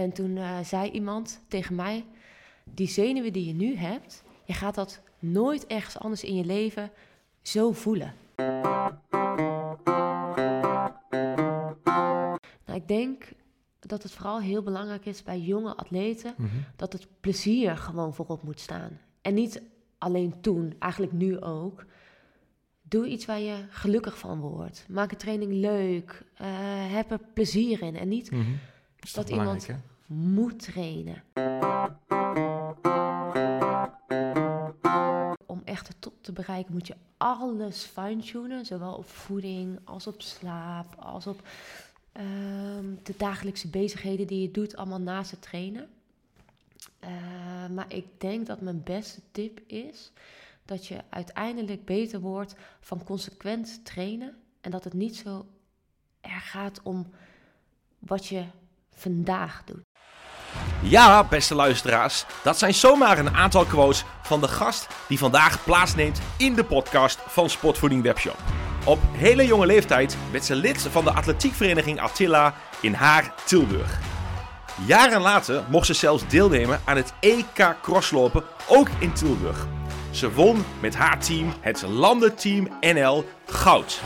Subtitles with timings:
[0.00, 2.04] En toen eh, zei iemand tegen mij:
[2.64, 6.90] Die zenuwen die je nu hebt, je gaat dat nooit ergens anders in je leven
[7.42, 8.14] zo voelen.
[12.64, 13.28] Nou, ik denk
[13.80, 16.48] dat het vooral heel belangrijk is bij jonge atleten Mhm.
[16.76, 18.98] dat het plezier gewoon voorop moet staan.
[19.22, 19.62] En niet
[19.98, 21.84] alleen toen, eigenlijk nu ook.
[22.82, 24.86] Doe iets waar je gelukkig van wordt.
[24.88, 26.22] Maak een training leuk.
[26.34, 26.46] eh,
[26.94, 27.96] heb er plezier in.
[27.96, 28.50] En niet Mhm.
[29.12, 29.74] Dat iemand- hè?
[30.10, 31.22] Moet trainen.
[35.46, 38.66] Om echt de top te bereiken moet je alles fine-tunen.
[38.66, 40.94] Zowel op voeding als op slaap.
[40.98, 41.48] Als op
[42.12, 44.76] ehm, de dagelijkse bezigheden die je doet.
[44.76, 45.88] Allemaal naast het trainen.
[46.98, 47.10] Eh,
[47.74, 50.12] maar ik denk dat mijn beste tip is...
[50.64, 54.36] dat je uiteindelijk beter wordt van consequent trainen.
[54.60, 55.46] En dat het niet zo
[56.20, 57.10] erg gaat om
[57.98, 58.44] wat je
[59.00, 59.84] vandaag doet.
[60.82, 66.20] Ja, beste luisteraars, dat zijn zomaar een aantal quotes van de gast die vandaag plaatsneemt
[66.36, 68.36] in de podcast van Sportvoeding Webshop.
[68.84, 73.98] Op hele jonge leeftijd werd ze lid van de atletiekvereniging Attila in Haar, Tilburg.
[74.86, 79.66] Jaren later mocht ze zelfs deelnemen aan het EK crosslopen, ook in Tilburg.
[80.10, 84.00] Ze won met haar team, het landenteam NL, goud.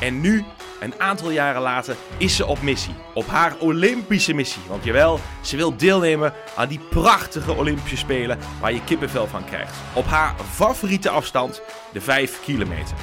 [0.00, 0.44] En nu,
[0.80, 2.94] een aantal jaren later, is ze op missie.
[3.14, 4.62] Op haar Olympische missie.
[4.68, 9.76] Want jawel, ze wil deelnemen aan die prachtige Olympische Spelen waar je kippenvel van krijgt.
[9.94, 11.62] Op haar favoriete afstand,
[11.92, 12.96] de 5 kilometer.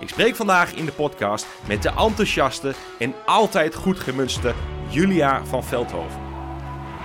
[0.00, 4.54] Ik spreek vandaag in de podcast met de enthousiaste en altijd goed gemunste
[4.88, 6.25] Julia van Veldhoven.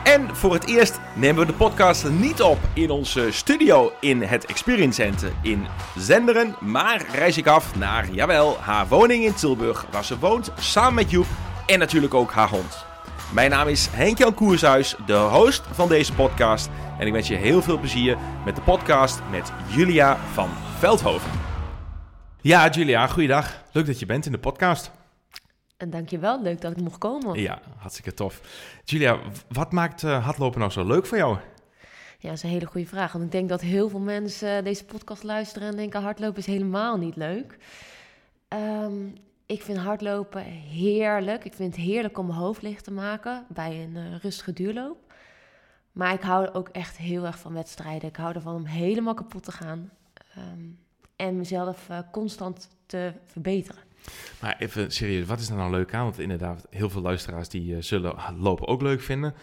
[0.03, 4.45] En voor het eerst nemen we de podcast niet op in onze studio in het
[4.45, 5.65] Experience Center in
[5.97, 6.55] Zenderen.
[6.59, 11.11] Maar reis ik af naar, jawel, haar woning in Tilburg, waar ze woont samen met
[11.11, 11.25] Joep
[11.65, 12.85] en natuurlijk ook haar hond.
[13.33, 16.69] Mijn naam is Henk-Jan Koershuis, de host van deze podcast.
[16.99, 21.31] En ik wens je heel veel plezier met de podcast met Julia van Veldhoven.
[22.41, 23.61] Ja, Julia, goeiedag.
[23.71, 24.91] Leuk dat je bent in de podcast.
[25.81, 27.35] En dankjewel, leuk dat ik mocht komen.
[27.35, 28.41] Ja, Ja, hartstikke tof.
[28.83, 31.37] Julia, wat maakt eh, hardlopen nou zo leuk voor jou?
[32.19, 33.11] dat is een hele goede vraag.
[33.11, 36.45] Want ik denk dat heel veel mensen eh, deze podcast luisteren en denken hardlopen is
[36.45, 37.57] helemaal niet leuk.
[38.47, 39.07] Ehm,
[39.45, 41.45] ik vind hardlopen heerlijk.
[41.45, 45.13] Ik vind het heerlijk om mijn hoofd licht te maken bij een eh, rustige duurloop.
[45.91, 48.09] Maar ik hou ook echt heel erg van wedstrijden.
[48.09, 49.91] Ik hou ervan om helemaal kapot te gaan.
[50.35, 50.65] Ehm,
[51.15, 53.90] en mezelf constant te verbeteren.
[54.41, 56.03] Maar even serieus, wat is er nou leuk aan?
[56.03, 59.33] Want inderdaad, heel veel luisteraars die eh, zullen lopen ook leuk vinden.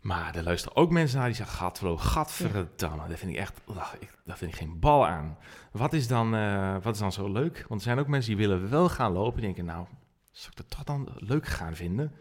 [0.00, 3.08] Maar er luisteren ook mensen naar die zeggen, gadverlo, gadverdamme.
[3.08, 5.38] Dat vind ik echt, ugh, ik, daar vind ik geen bal aan.
[5.70, 7.64] Wat is, dan, eh, wat is dan zo leuk?
[7.68, 9.40] Want er zijn ook mensen die willen wel gaan lopen.
[9.40, 9.86] Die denken, nou,
[10.30, 12.12] zou ik dat toch dan leuk gaan vinden?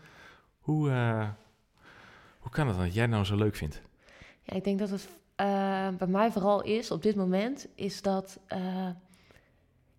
[0.59, 1.28] Hoe, eh,
[2.40, 3.81] hoe kan het dan dat jij nou zo leuk vindt?
[4.41, 5.09] Ja, ik denk dat het
[5.97, 8.40] bij mij vooral is op dit moment, is dat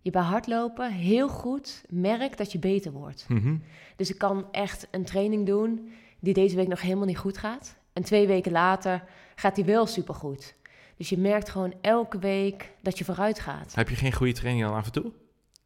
[0.07, 3.25] je bij hardlopen heel goed merkt dat je beter wordt.
[3.27, 3.55] Mhm.
[3.95, 7.75] Dus ik kan echt een training doen die deze week nog helemaal niet goed gaat.
[7.93, 9.03] En twee weken later
[9.35, 10.55] gaat die wel supergoed.
[10.97, 13.75] Dus je merkt gewoon elke week dat je vooruit gaat.
[13.75, 15.11] Heb je geen goede training dan af en toe?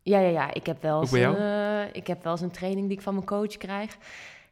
[0.01, 0.53] Ja, ja, ja.
[0.53, 3.13] Ik heb wel eens, een, eh, ik heb wel eens een training die ik van
[3.13, 3.97] mijn coach krijg.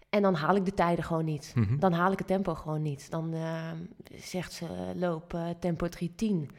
[0.09, 1.51] En dan haal ik de tijden gewoon niet.
[1.55, 1.79] Mhm.
[1.79, 3.11] Dan haal ik het tempo gewoon niet.
[3.11, 3.71] Dan eh,
[4.15, 6.49] zegt ze, loop eh, tempo 310.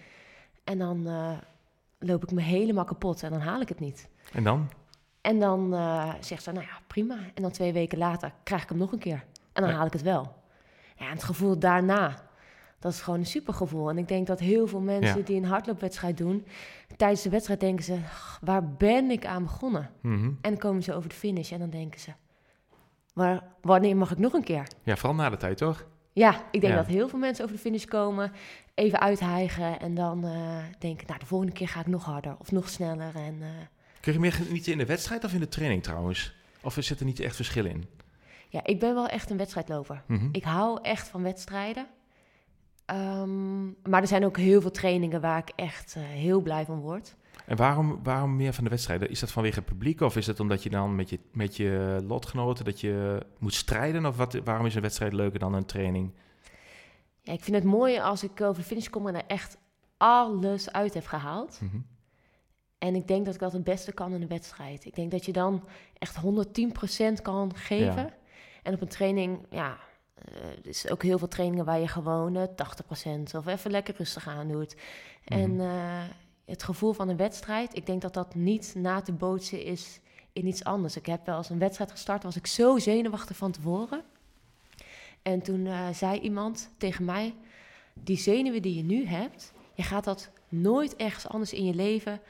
[0.65, 1.07] En dan
[2.01, 4.09] loop ik me helemaal kapot en dan haal ik het niet.
[4.33, 4.69] En dan?
[5.21, 7.15] En dan eh, zegt ze, nou ja, prima.
[7.35, 9.25] En dan twee weken later krijg ik hem nog een keer.
[9.53, 9.77] En dan Ja.
[9.77, 10.35] haal ik het wel.
[10.97, 12.15] Ja, en het gevoel daarna,
[12.79, 13.89] dat is gewoon een supergevoel.
[13.91, 15.25] En ik denk dat heel veel mensen Ja.
[15.25, 16.47] die een hardloopwedstrijd doen...
[16.97, 19.91] tijdens de wedstrijd denken ze, "Ach, waar ben ik aan begonnen?
[20.01, 20.25] Mhm.
[20.25, 22.11] En dan komen ze over de finish en dan denken ze...
[23.15, 24.67] Waar, wanneer mag ik nog een keer?
[24.83, 25.87] Ja, vooral na de tijd, toch?
[26.13, 26.79] Ja, ik denk Ja.
[26.79, 28.33] dat heel veel mensen over de finish komen,
[28.75, 32.53] even uithijgen en dan eh, denken, nou de volgende keer ga ik nog harder of
[32.53, 33.15] nog sneller.
[33.17, 33.49] En eh,
[34.01, 36.35] Kun je meer genieten in de wedstrijd of in de training trouwens?
[36.63, 37.85] Of zit er niet echt verschil in?
[38.49, 40.03] ja, ik ben wel echt een wedstrijdloper.
[40.07, 40.29] Mhm.
[40.33, 41.87] Ik hou echt van wedstrijden.
[42.87, 46.81] Ehm, maar er zijn ook heel veel trainingen waar ik echt eh, heel blij van
[46.81, 47.15] word.
[47.51, 49.11] En waarom, waarom meer van de wedstrijden?
[49.11, 52.01] Is dat vanwege het publiek of is het omdat je dan met je, met je
[52.07, 54.07] lotgenoten dat je moet strijden?
[54.07, 56.15] Of wat, waarom is een wedstrijd leuker dan een training?
[57.23, 59.59] Ja, ik vind het mooi als ik over de finish kom en er echt
[59.97, 61.61] alles uit heb gehaald.
[61.63, 61.77] Mhm.
[62.79, 64.85] En ik denk dat ik dat het beste kan in een wedstrijd.
[64.85, 65.65] Ik denk dat je dan
[65.99, 68.03] echt 110% kan geven.
[68.03, 68.15] Ja.
[68.63, 69.79] En op een training, ja,
[70.15, 73.95] eh, er is ook heel veel trainingen waar je gewoon eh, 80% of even lekker
[73.97, 74.77] rustig aan doet.
[75.25, 76.09] En Mhm.
[76.51, 80.01] Eh, het gevoel van een wedstrijd, ik denk dat dat niet na te bootsen is
[80.33, 80.97] in iets anders.
[80.97, 84.03] Ik heb wel eens een wedstrijd gestart, was ik zo zenuwachtig van tevoren.
[85.23, 87.35] En toen eh, zei iemand tegen mij:
[87.95, 92.21] Die zenuwen die je nu hebt, je gaat dat nooit ergens anders in je leven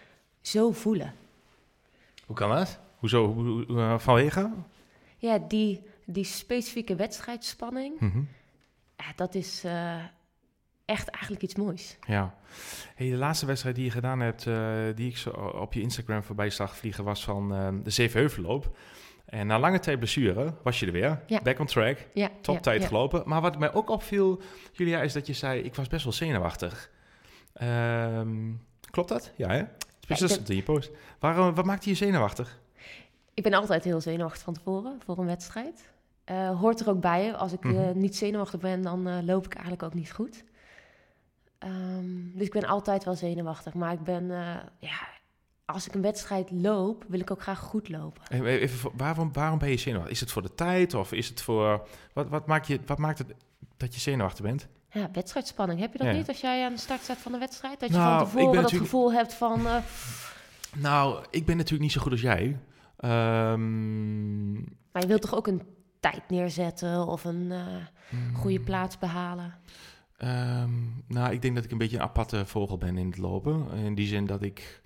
[0.41, 1.15] zo voelen.
[2.27, 2.79] Hoe kan dat?
[2.99, 3.33] Hoezo?
[3.33, 4.51] Hoe, hoe, uh, vanwege?
[5.19, 8.23] Ja, die, die specifieke wedstrijdspanning, Mhm.
[8.97, 10.05] ja, dat is eh,
[10.91, 11.97] echt eigenlijk iets moois.
[12.07, 12.35] Ja.
[12.95, 14.57] Hey, de laatste wedstrijd die je gedaan hebt, eh,
[14.95, 18.77] die ik zo op je Instagram voorbij zag vliegen, was van eh, de Zevenheuvelloop.
[19.25, 21.23] En na lange tijd blessure was je er weer.
[21.27, 21.41] Ja.
[21.43, 22.07] Back on track.
[22.15, 23.23] Ja, Top ja, tijd gelopen.
[23.27, 24.41] Maar wat mij ook opviel,
[24.73, 26.91] Julia, is dat je zei, ik was best wel zenuwachtig.
[27.53, 28.53] Ehm,
[28.91, 29.33] klopt dat?
[29.37, 29.61] Ja, hè?
[30.09, 30.91] Ik dat in je post.
[31.19, 32.59] Waarom, wat maakte je zenuwachtig?
[33.35, 35.91] Ik ben altijd heel zenuwachtig van tevoren voor een wedstrijd.
[36.25, 37.35] Eh, hoort er ook bij.
[37.35, 37.99] Als ik Mhm.
[37.99, 40.45] niet zenuwachtig ben, dan loop ik eigenlijk ook niet goed.
[41.61, 42.05] Ehm,
[42.35, 43.75] dus ik ben altijd wel zenuwachtig.
[43.75, 44.99] Maar ik ben, eh, ja,
[45.65, 48.23] als ik een wedstrijd loop, wil ik ook graag goed lopen.
[48.45, 50.13] Even, waarom, waarom ben je zenuwachtig?
[50.15, 51.89] Is het voor de tijd of is het voor...
[52.13, 53.35] Wat, wat, maakt, je, wat maakt het
[53.77, 54.69] dat je zenuwachtig bent?
[54.91, 55.81] Ja, wedstrijdspanning.
[55.81, 56.13] Heb je dat Ja.
[56.13, 57.81] niet als jij aan de start staat van de wedstrijd?
[57.81, 59.67] Dat je Nou, van tevoren dat natuurlijk- gevoel hebt van...
[59.67, 59.77] eh,
[60.77, 62.59] Nou, ik ben natuurlijk niet zo goed als jij.
[62.97, 64.53] Ehm,
[64.93, 65.63] maar je wilt toch ook een
[66.01, 67.67] tijd neerzetten of een eh,
[68.35, 69.55] goede plaats behalen?
[70.21, 70.71] Ehm,
[71.07, 73.71] nou, ik denk dat ik een beetje een aparte vogel ben in het lopen.
[73.73, 74.83] In die zin dat ik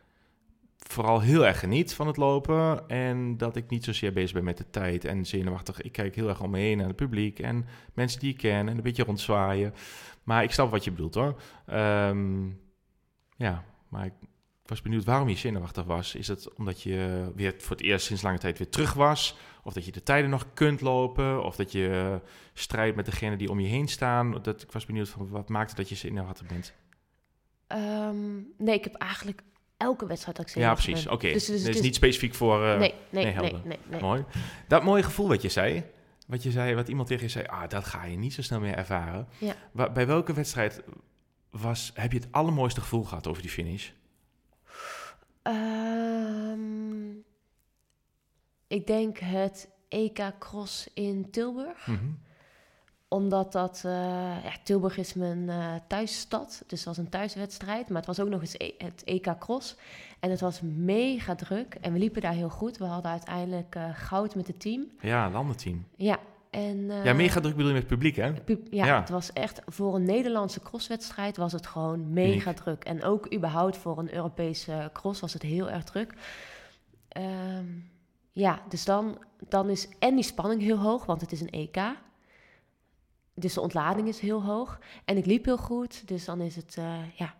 [0.77, 2.89] vooral heel erg geniet van het lopen.
[2.89, 5.81] En dat ik niet zozeer bezig ben met de tijd en zenuwachtig.
[5.81, 8.69] Ik kijk heel erg om me heen naar het publiek en mensen die ik ken
[8.69, 9.75] en een beetje rondzwaaien.
[10.23, 11.41] Maar ik snap wat je bedoelt hoor.
[11.67, 12.47] Ehm,
[13.37, 14.13] ja, maar ik
[14.67, 16.15] was benieuwd waarom je zenuwachtig was.
[16.15, 19.37] Is het omdat je weer voor het eerst sinds lange tijd weer terug was?
[19.65, 21.45] Of dat je de tijden nog kunt lopen?
[21.45, 21.89] Of dat je
[22.23, 24.39] eh, strijdt met degene die om je heen staan?
[24.43, 26.75] Dat, ik was benieuwd van wat maakte dat je zenuwachtig bent?
[27.67, 29.43] Ehm, nee, ik heb eigenlijk
[29.77, 31.07] elke wedstrijd dat ik Ja, precies.
[31.07, 31.33] Oké.
[31.33, 32.65] Dus, dus Het het is niet specifiek voor...
[32.65, 34.01] eh, nee, nee, nee, nee.
[34.01, 34.25] Mooi.
[34.69, 35.85] Dat mooie gevoel wat je zei,
[36.27, 38.61] wat je zei, wat iemand tegen je zei, ah, dat ga je niet zo snel
[38.61, 39.29] meer ervaren.
[39.39, 39.55] Ja.
[39.73, 40.83] Wa- bij welke wedstrijd
[41.51, 43.91] was, heb je het allermooiste gevoel gehad over die finish?
[45.43, 47.11] Ehm,
[48.67, 51.87] ik denk het EK Cross in Tilburg.
[51.87, 52.05] Mhm.
[53.09, 53.83] Omdat dat...
[53.85, 53.93] eh,
[54.45, 56.63] ja, Tilburg is mijn eh, thuisstad.
[56.67, 57.89] Dus het was een thuiswedstrijd.
[57.89, 59.77] Maar het was ook nog eens e- het EK Cross.
[60.21, 61.75] En het was mega druk.
[61.81, 62.77] En we liepen daar heel goed.
[62.79, 64.87] We hadden uiteindelijk eh, goud met het team.
[65.01, 65.87] Ja, landenteam.
[65.97, 66.19] Ja,
[66.51, 66.87] en...
[66.87, 68.33] ja, mega druk bedoel je met het publiek, hè?
[68.33, 69.01] Pub- Ja, Ja.
[69.01, 72.57] het was echt voor een Nederlandse crosswedstrijd was het gewoon mega Uniek.
[72.57, 72.85] druk.
[72.85, 76.15] En ook überhaupt voor een Europese cross was het heel erg druk.
[77.09, 77.65] Ehm,
[78.35, 81.79] ja, dus dan, dan is en die spanning heel hoog, want het is een EK.
[83.35, 84.79] Dus de ontlading is heel hoog.
[85.05, 87.35] En ik liep heel goed, dus dan is het eh, ja,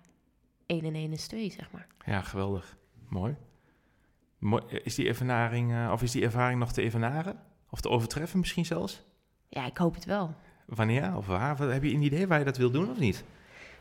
[0.67, 1.87] 1 en 1 is 2, zeg maar.
[2.07, 2.77] Ja, geweldig.
[3.09, 3.37] Mooi.
[4.39, 4.63] Mooi.
[4.67, 7.39] Is die ervaring, eh, of is die ervaring nog te evenaren?
[7.71, 9.03] Of te overtreffen misschien zelfs?
[9.49, 10.35] Ja, ik hoop het wel.
[10.67, 11.59] Wanneer of waar?
[11.59, 13.25] Heb je een idee waar je dat wil doen of niet?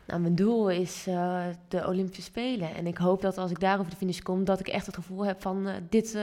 [0.06, 2.74] Nou, mijn doel is eh, de Olympische Spelen.
[2.74, 4.94] En ik hoop dat als ik daar over de finish kom, dat ik echt het
[4.94, 6.18] gevoel heb van dit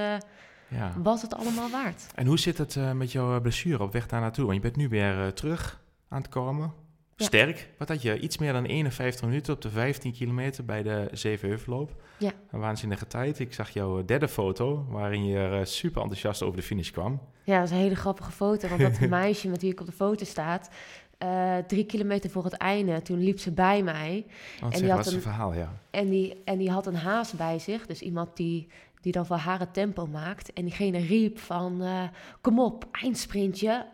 [0.71, 0.93] Ja.
[1.03, 2.05] was het allemaal waard.
[2.15, 4.43] En hoe zit het eh, met jouw blessure op weg daar naartoe?
[4.45, 6.73] Want je bent nu weer eh, terug aan het komen.
[7.15, 7.25] Ja.
[7.25, 7.69] Sterk.
[7.77, 8.19] Wat had je?
[8.19, 12.01] Iets meer dan 51 minuten op de 15 kilometer bij de Zevenheuvelloop.
[12.17, 12.31] Ja.
[12.51, 13.39] Een waanzinnige tijd.
[13.39, 17.21] Ik zag jouw derde foto, waarin je er, eh, super enthousiast over de finish kwam.
[17.43, 18.67] Ja, dat is een hele grappige foto.
[18.67, 20.69] Want dat meisje met wie ik op de foto staat,
[21.17, 24.25] eh, drie kilometer voor het einde, toen liep ze bij mij.
[24.59, 25.73] Want En zeg, die had een- verhaal, ja.
[25.91, 27.85] En die, en die had een haas bij zich.
[27.85, 28.67] Dus iemand die,
[29.01, 30.53] die dan voor haar het tempo maakt.
[30.53, 32.03] En diegene riep van, eh,
[32.41, 33.85] kom op, eindsprintje,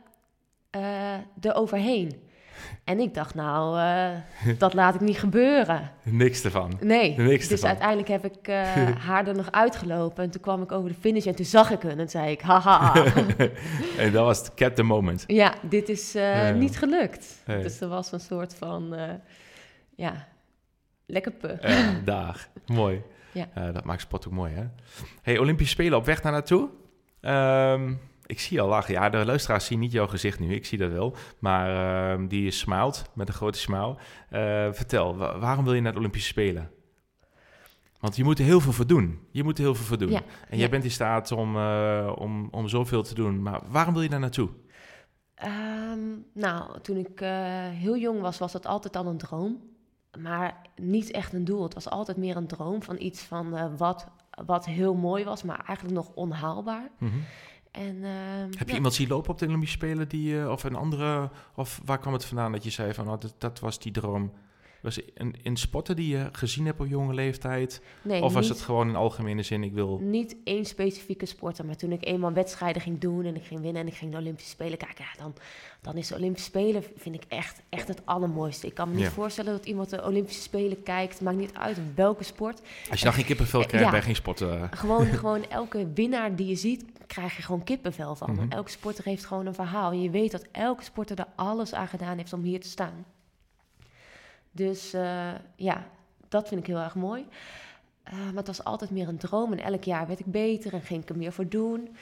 [0.69, 2.25] eh er overheen.
[2.83, 5.91] En ik dacht, nou, eh, dat laat ik niet gebeuren.
[6.03, 6.77] Niks ervan.
[6.79, 7.69] Nee, Niks dus ervan.
[7.69, 8.73] uiteindelijk heb ik eh,
[9.07, 10.23] haar er nog uitgelopen.
[10.23, 11.99] En toen kwam ik over de finish en toen zag ik hun.
[11.99, 12.93] En zei ik, haha,
[13.97, 15.23] en dat was het cap the moment.
[15.27, 17.43] ja, dit is eh, niet gelukt.
[17.45, 19.13] Dus er was een soort van, eh,
[19.95, 20.27] ja,
[21.05, 21.51] lekker puh.
[21.61, 22.47] Eh, daar.
[22.65, 23.01] Mooi.
[23.33, 23.47] Ja.
[23.53, 24.63] Eh, dat maakt sport ook mooi, hè?
[25.21, 26.69] Hey, Olympische Spelen op weg daar naartoe.
[27.21, 27.93] Ehm,
[28.25, 28.93] ik zie al lachen.
[28.93, 30.53] Ja, de luisteraars zien niet jouw gezicht nu.
[30.53, 31.15] Ik zie dat wel.
[31.39, 31.69] Maar
[32.11, 33.95] ehm, die smilt met een grote smile.
[34.29, 34.39] Eh,
[34.71, 36.71] vertel, wa- waarom wil je naar de Olympische Spelen?
[37.99, 39.19] Want je moet er heel veel voor doen.
[39.31, 40.09] Je moet er heel veel voor doen.
[40.11, 40.69] Ja, En jij ja.
[40.69, 43.41] bent in staat om, eh, om, om zoveel te doen.
[43.41, 44.49] Maar waarom wil je daar naartoe?
[45.35, 45.99] Ehm,
[46.33, 47.19] nou, toen ik
[47.73, 49.61] heel jong was, was dat altijd al een droom.
[50.21, 51.63] Maar niet echt een doel.
[51.63, 54.07] Het was altijd meer een droom van iets van eh, wat,
[54.45, 56.89] wat heel mooi was, maar eigenlijk nog onhaalbaar.
[56.97, 57.17] Mhm.
[57.71, 58.73] En, ehm, Heb je ja.
[58.73, 60.07] iemand zien lopen op de Olympische Spelen?
[60.07, 61.29] Die, eh, of een andere...
[61.55, 63.09] Of waar kwam het vandaan dat je zei van...
[63.09, 64.31] Oh, dat, dat was die droom?
[64.81, 64.99] Was
[65.41, 67.81] in sporten die je gezien hebt op jonge leeftijd?
[68.01, 69.99] Nee, of was niet, het gewoon in algemene zin, ik wil...
[70.01, 71.65] niet één specifieke sporter.
[71.65, 74.17] Maar toen ik eenmaal wedstrijden ging doen en ik ging winnen en ik ging de
[74.17, 75.33] Olympische Spelen kijken, ja, dan,
[75.81, 78.67] dan is de Olympische Spelen, vind ik echt, echt het allermooiste.
[78.67, 79.09] Ik kan me niet Ja.
[79.11, 82.61] voorstellen dat iemand de Olympische Spelen kijkt, maakt niet uit welke sport.
[82.89, 83.91] Als je dan geen kippenvel Eh, krijgt ja.
[83.91, 84.41] bij geen sport...
[84.41, 88.31] eh, Gewoon, gewoon elke winnaar die je ziet, krijg je gewoon kippenvel van.
[88.31, 88.51] Mhm.
[88.51, 89.91] Elke sporter heeft gewoon een verhaal.
[89.91, 93.05] En je weet dat elke sporter er alles aan gedaan heeft om hier te staan.
[94.57, 95.87] Dus eh, ja,
[96.27, 97.25] dat vind ik heel erg mooi.
[98.03, 99.51] Eh, maar het was altijd meer een droom.
[99.51, 101.95] En elk jaar werd ik beter en ging ik er meer voor doen.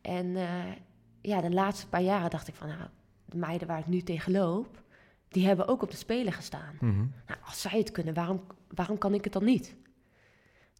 [0.00, 0.72] En eh,
[1.20, 2.68] ja, de laatste paar jaren dacht ik van...
[2.68, 2.80] Nou,
[3.24, 4.82] de meiden waar ik nu tegen loop,
[5.28, 6.76] die hebben ook op de Spelen gestaan.
[6.80, 7.06] mhm.
[7.26, 8.42] Nou, als zij het kunnen, waarom,
[8.74, 9.74] waarom kan ik het dan niet?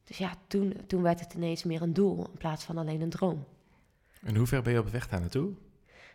[0.04, 3.10] Dus ja, toen, toen werd het ineens meer een doel in plaats van alleen een
[3.10, 3.44] droom.
[4.22, 5.52] En hoe ver ben je op weg daar naartoe?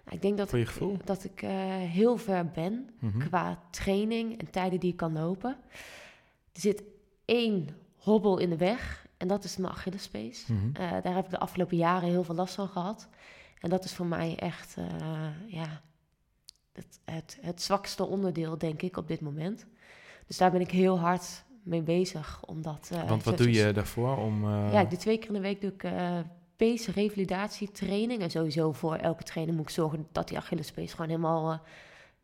[0.10, 3.20] Ik denk dat ik, dat ik eh, heel ver ben Mhm.
[3.28, 5.58] qua training en tijden die ik kan lopen.
[6.54, 6.84] Er zit
[7.26, 10.46] één hobbel in de weg en dat is mijn Achillespees.
[10.48, 10.68] Mhm.
[10.74, 13.08] Eh, daar heb ik de afgelopen jaren heel veel last van gehad.
[13.62, 14.86] En dat is voor mij echt eh,
[15.48, 15.82] ja,
[16.74, 19.66] het, het, het zwakste onderdeel, denk ik, op dit moment.
[20.28, 22.42] Dus daar ben ik heel hard mee bezig.
[22.46, 24.50] Omdat, Want wat doe je daarvoor om...
[24.50, 25.84] Ja, ik doe twee keer in de week doe ik
[26.58, 28.22] pace revalidatietraining.
[28.22, 31.60] En sowieso voor elke trainer moet ik zorgen dat die Achillespees gewoon helemaal, eh,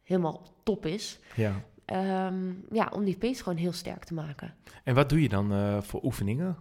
[0.04, 1.20] helemaal top is.
[1.36, 1.64] ja.
[1.86, 4.54] Ehm, ja, om die pees gewoon heel sterk te maken.
[4.84, 6.58] En wat doe je dan eh, voor oefeningen?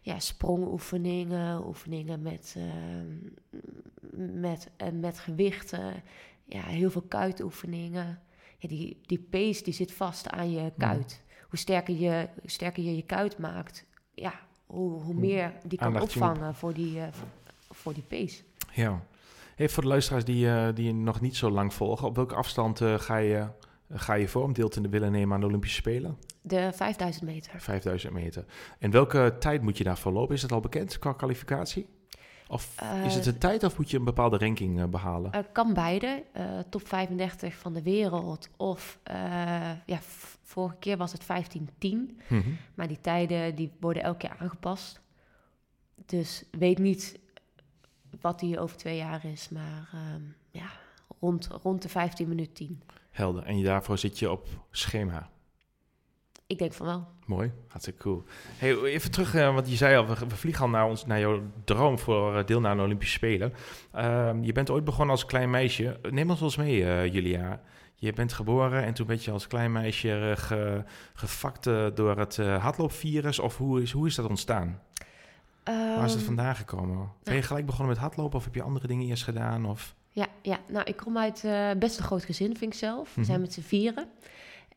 [0.00, 3.16] Ja, sprongoefeningen, oefeningen met, ehm,
[4.40, 6.02] met, eh, met gewichten.
[6.44, 8.20] Ja, heel veel kuitoefeningen.
[8.58, 11.22] Ja, die, die pees die zit vast aan je kuit.
[11.48, 14.40] Hoe, sterker je, hoe sterker je je kuit maakt, ja,
[14.72, 17.06] hoe, hoe meer die kan Aandacht opvangen voor die, eh,
[17.70, 18.44] voor, die pees.
[18.72, 19.02] Ja.
[19.54, 22.34] Hey, voor de luisteraars die, eh, die je nog niet zo lang volgen, op welke
[22.34, 23.46] afstand eh, ga, je,
[23.90, 26.18] ga je voor om deel te willen nemen aan de Olympische Spelen?
[26.40, 27.60] De 5000 meter.
[27.60, 28.44] 5000 meter.
[28.78, 30.34] En welke tijd moet je daarvoor lopen?
[30.34, 31.86] Is het al bekend qua kwalificatie?
[32.52, 35.32] Of is het Eh, een tijd of moet je een bepaalde ranking eh, behalen?
[35.32, 36.24] Eh, kan beide.
[36.32, 38.48] Eh, top 35 van de wereld.
[38.56, 39.16] Of eh,
[39.86, 39.98] ja,
[40.42, 42.18] vorige keer was het 15-10.
[42.28, 42.50] Mhm.
[42.74, 45.00] Maar die tijden die worden elke keer aangepast.
[46.06, 47.18] Dus weet niet
[48.20, 49.48] wat die over twee jaar is.
[49.48, 50.70] Maar ehm, ja,
[51.20, 52.82] rond, rond de 15 minuten 10.
[53.10, 53.42] Helder.
[53.44, 55.30] En daarvoor zit je op schema.
[56.52, 57.06] Ik denk van wel.
[57.26, 58.24] Mooi, hartstikke cool.
[58.56, 61.18] Hey, even terug, eh, want je zei al, we, we vliegen al naar, ons, naar
[61.20, 63.52] jouw droom voor eh, deelname aan de Olympische Spelen.
[63.92, 65.98] Ehm, je bent ooit begonnen als klein meisje.
[66.10, 67.60] Neem ons wel eens mee, eh, Julia.
[67.94, 73.38] Je bent geboren en toen werd je als klein meisje ge, gevakt door het hardloopvirus.
[73.38, 74.80] Of hoe is, hoe is dat ontstaan?
[75.64, 77.08] Waar is het Ehm, vandaan gekomen?
[77.22, 79.66] Ben je gelijk begonnen met hardlopen of heb je andere dingen eerst gedaan?
[79.66, 79.94] Of?
[80.08, 83.14] Ja, ja, nou, ik kom uit eh best een groot gezin, vind ik zelf.
[83.14, 83.24] We Mhm.
[83.28, 84.06] zijn met z'n vieren.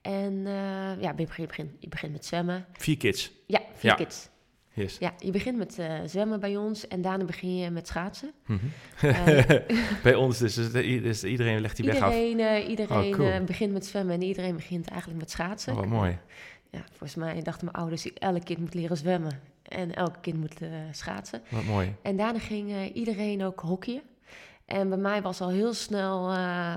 [0.05, 2.65] En eh, ja, je begint, begin, je begint met zwemmen.
[2.74, 3.31] Vier kids.
[3.47, 3.95] Ja, vier Ja.
[3.95, 4.29] kids.
[4.74, 4.97] Yes.
[4.97, 8.31] Ja, je begint met eh, zwemmen bij ons en daarna begin je met schaatsen.
[8.45, 8.65] Mhm.
[9.01, 9.45] Eh,
[10.03, 10.71] Bij ons, dus, dus,
[11.01, 12.13] dus iedereen legt die weg af.
[12.15, 13.43] iedereen eh, iedereen Oh, cool.
[13.43, 15.74] begint met zwemmen en iedereen begint eigenlijk met schaatsen.
[15.74, 16.17] Oh, wat mooi.
[16.71, 20.59] Ja, volgens mij dachten mijn ouders, elk kind moet leren zwemmen en elk kind moet
[20.91, 21.41] schaatsen.
[21.50, 21.95] Wat mooi.
[22.01, 24.01] En daarna ging iedereen ook hockeyen.
[24.65, 26.75] En bij mij was al heel snel, eh,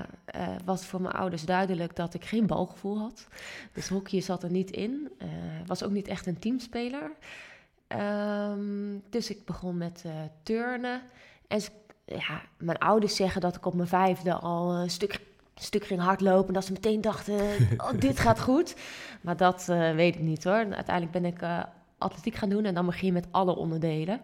[0.65, 3.27] was voor mijn ouders duidelijk dat ik geen balgevoel had.
[3.73, 5.11] Dus hockey zat er niet in.
[5.17, 5.27] Eh
[5.65, 7.11] was ook niet echt een teamspeler.
[7.87, 10.05] Ehm, dus ik begon met
[10.43, 11.01] turnen.
[11.47, 11.61] En
[12.05, 16.01] ja, mijn ouders zeggen dat ik op mijn vijfde al een stuk, een stuk ging
[16.01, 16.47] hardlopen.
[16.47, 17.39] En dat ze meteen dachten,
[17.77, 18.75] oh, dit gaat goed.
[19.21, 19.65] Maar dat
[19.95, 20.53] weet ik niet hoor.
[20.73, 21.41] Uiteindelijk ben ik
[21.99, 24.21] atletiek gaan doen en dan begin je met alle onderdelen.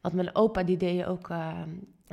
[0.00, 1.62] Want mijn opa die deed ook eh,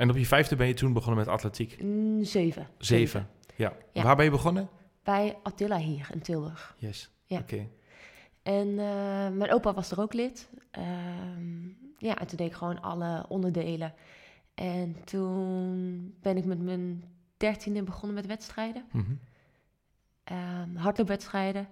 [0.01, 1.83] En op je vijfde ben je toen begonnen met atletiek?
[1.83, 2.67] mm, zeven.
[2.77, 3.27] Zeven.
[3.55, 3.73] Ja.
[3.93, 4.03] Ja.
[4.03, 4.69] Waar ben je begonnen?
[5.03, 6.75] Bij Attila hier in Tilburg.
[6.77, 7.11] Yes.
[7.25, 7.39] Ja.
[7.39, 7.67] Oké.
[8.43, 10.49] En eh, mijn opa was er ook lid.
[10.71, 11.67] Ehm,
[11.97, 13.93] ja, en toen deed ik gewoon alle onderdelen.
[14.55, 17.03] En toen ben ik met mijn
[17.37, 18.85] dertiende begonnen met wedstrijden.
[18.91, 19.11] Mhm.
[20.23, 21.67] Ehm hardloopwedstrijden.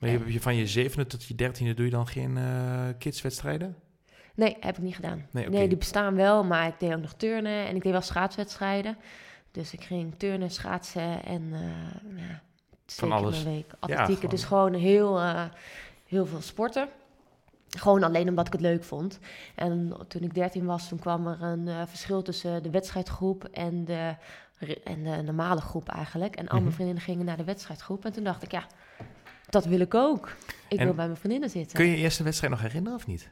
[0.00, 3.76] Maar je, je- van je zevende tot je dertiende doe je dan geen eh, kidswedstrijden?
[4.34, 5.26] Nee, heb ik niet gedaan.
[5.30, 8.96] Nee, die bestaan wel, maar ik deed ook nog turnen en ik deed wel schaatswedstrijden.
[9.50, 12.42] Dus ik ging turnen, schaatsen en eh ja,
[12.96, 13.42] keer alles.
[13.42, 14.30] week atletiek.
[14.30, 15.44] Dus gewoon heel, eh,
[16.06, 16.88] heel veel sporten.
[17.78, 19.18] Gewoon alleen omdat ik het leuk vond.
[19.54, 23.84] En toen ik 13 was, toen kwam er een eh, verschil tussen de wedstrijdgroep en
[23.84, 24.14] de,
[24.84, 26.36] en de normale groep eigenlijk.
[26.36, 26.74] En al mijn Mhm.
[26.74, 28.04] vriendinnen gingen naar de wedstrijdgroep.
[28.04, 28.66] En toen dacht ik, ja,
[29.48, 30.36] dat wil ik ook.
[30.68, 31.76] Ik En wil bij mijn vriendinnen zitten.
[31.76, 33.28] Kun je je eerste wedstrijd nog herinneren of niet?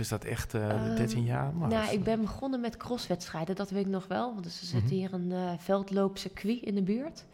[0.00, 1.52] Is dat echt eh Ehm, 13 jaar?
[1.54, 4.32] Maar Nou, ik ben begonnen met crosswedstrijden, dat weet ik nog wel.
[4.32, 4.92] Want dus er zit Mhm.
[4.92, 7.24] hier een eh veldloopcircuit in de buurt.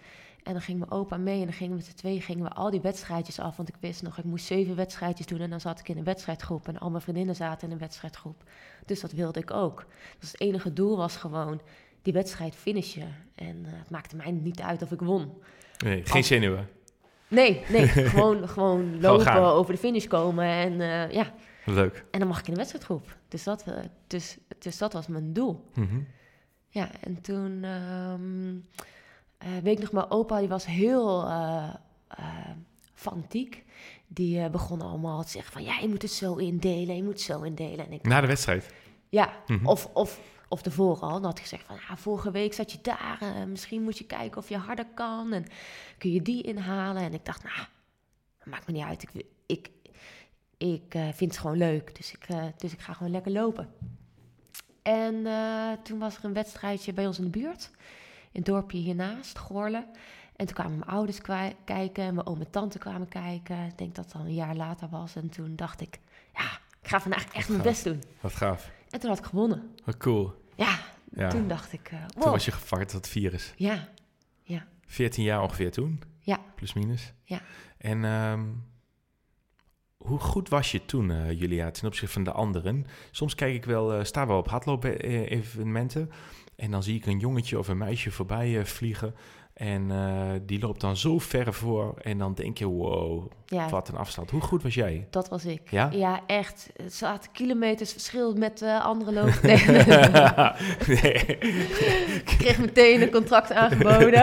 [0.43, 2.51] En dan ging mijn opa mee en dan gingen we met z'n tweeën gingen we
[2.51, 3.57] al die wedstrijdjes af.
[3.57, 6.05] Want ik wist nog, ik moest zeven wedstrijdjes doen en dan zat ik in een
[6.05, 6.69] wedstrijdgroep.
[6.69, 8.43] En al mijn vriendinnen zaten in een wedstrijdgroep.
[8.87, 9.87] Dus dat wilde ik ook.
[10.19, 11.61] Dus het enige doel was gewoon
[12.03, 13.15] die wedstrijd finishen.
[13.35, 15.33] En eh, het maakte mij niet uit of ik won.
[15.85, 16.69] Nee, geen Als- zenuwen.
[17.29, 21.33] Nee, nee, gewoon, gewoon lopen, over de finish komen en uh, ja.
[21.75, 22.05] Leuk.
[22.11, 23.17] En dan mag ik in de wedstrijdgroep.
[23.29, 23.75] Dus dat, uh,
[24.07, 25.71] dus, dus dat was mijn doel.
[25.75, 26.07] Mm -hmm.
[26.69, 28.65] Ja, en toen um,
[29.41, 31.75] weet ik nog, mijn opa die was heel uh,
[32.95, 33.65] fanatiek.
[34.07, 37.21] Die begon allemaal te zeggen van, ja, je moet het zo indelen, je moet het
[37.21, 37.87] zo indelen.
[37.87, 38.75] En ik, Na de wedstrijd?
[39.09, 39.67] Ja, mm -hmm.
[39.67, 41.13] of, of, of tevoren al.
[41.13, 43.49] Dan had gezegd van, ja, vorige week zat je daar.
[43.49, 45.33] Misschien moet je kijken of je harder kan.
[45.33, 45.47] En
[45.99, 47.03] kun je die inhalen?
[47.03, 47.67] En ik dacht, nou,
[48.45, 49.03] maakt me niet uit.
[49.03, 49.71] Ik, ik,
[50.59, 51.97] ik uh, vind het gewoon leuk.
[51.97, 53.69] Dus ik, uh, dus ik ga gewoon lekker lopen.
[54.83, 57.71] En eh, toen was er een wedstrijdje bij ons in de buurt.
[58.33, 59.87] In het dorpje hiernaast, Goorlen.
[60.37, 61.21] En toen kwamen mijn ouders
[61.65, 62.05] kijken.
[62.05, 63.67] En mijn oom en tante kwamen kijken.
[63.67, 65.17] Ik denk dat het al een jaar later was.
[65.17, 65.99] En toen dacht ik,
[66.35, 68.03] ja, ik ga vandaag echt mijn best doen.
[68.21, 68.71] Wat gaaf.
[68.91, 69.75] En toen had ik gewonnen.
[69.85, 70.35] Wat cool.
[70.55, 70.79] Ja,
[71.15, 71.29] ja.
[71.29, 72.23] toen dacht ik, wow.
[72.23, 73.53] Toen was je gevakt dat virus.
[73.57, 73.89] Ja,
[74.43, 74.67] ja.
[74.87, 76.03] 14 jaar ongeveer toen?
[76.21, 76.41] Ja.
[76.55, 77.13] Plus minus?
[77.25, 77.41] Ja.
[77.79, 78.65] En um,
[79.97, 82.87] hoe goed was je toen, uh, Julia, ten opzichte van de anderen?
[83.11, 86.11] Soms kijk ik wel, uh, sta wel op hardloop-evenementen
[86.57, 89.15] en dan zie ik een jongetje of een meisje voorbij vliegen.
[89.57, 93.69] En uh, die loopt dan zo ver voor en dan denk je, wow, ja.
[93.69, 94.31] wat een afstand.
[94.31, 95.07] Hoe goed was jij?
[95.11, 95.61] Dat was ik.
[95.71, 95.89] Ja?
[95.93, 96.71] Ja, echt.
[96.83, 99.41] Het zaten kilometers verschil met uh, andere lopers.
[99.43, 99.65] Nee.
[101.03, 101.13] nee.
[102.25, 104.23] ik kreeg meteen een contract aangeboden.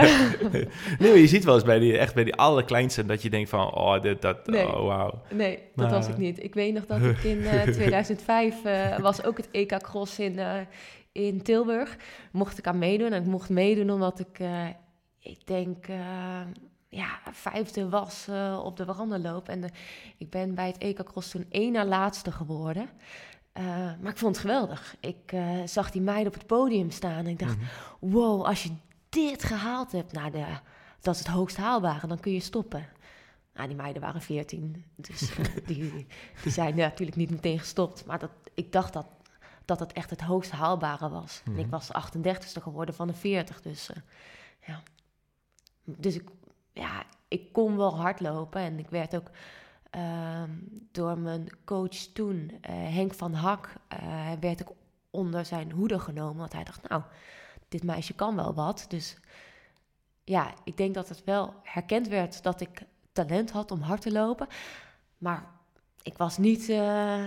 [0.98, 3.74] nee, je ziet wel eens bij die, echt bij die allerkleinste dat je denkt van,
[3.74, 4.66] oh, dit, dat, nee.
[4.66, 5.22] oh, wauw.
[5.30, 6.42] Nee, dat was ik niet.
[6.42, 10.38] Ik weet nog dat ik in uh, 2005 uh, was ook het EK Cross in,
[11.12, 11.96] in Tilburg.
[12.32, 14.38] Mocht ik aan meedoen en ik mocht meedoen omdat ik
[15.24, 16.40] ik denk, uh,
[16.88, 19.48] ja, vijfde was uh, op de warandenloop.
[19.48, 19.68] En de,
[20.16, 22.88] ik ben bij het EK Cross toen één na laatste geworden.
[23.58, 23.64] Uh,
[24.00, 24.96] maar ik vond het geweldig.
[25.00, 27.62] Ik zag die meiden op het podium staan en ik dacht, mm
[28.00, 28.10] -hmm.
[28.10, 28.70] wow, als je
[29.08, 30.44] dit gehaald hebt, nou, de,
[31.00, 32.86] dat is het hoogst haalbare, dan kun je stoppen.
[33.54, 35.30] Nou, die meiden waren veertien, dus
[35.66, 36.06] die,
[36.42, 38.06] die zijn natuurlijk niet meteen gestopt.
[38.06, 39.06] Maar dat, ik dacht dat,
[39.64, 41.40] dat het echt het hoogst haalbare was.
[41.44, 41.60] Mm -hmm.
[41.60, 43.90] En ik was 38ste geworden van de 40, dus
[44.66, 44.82] ja.
[45.84, 46.28] Dus ik,
[46.72, 49.30] ja, ik kon wel hardlopen en ik werd ook
[49.96, 50.42] uh,
[50.92, 54.68] door mijn coach toen, uh, Henk van Hak, uh, werd ik
[55.10, 56.36] onder zijn hoede genomen.
[56.36, 57.02] Want hij dacht, nou,
[57.68, 58.84] dit meisje kan wel wat.
[58.88, 59.16] Dus
[60.24, 64.12] ja, ik denk dat het wel herkend werd dat ik talent had om hard te
[64.12, 64.46] lopen.
[65.18, 65.50] Maar
[66.02, 67.24] ik was niet, uh,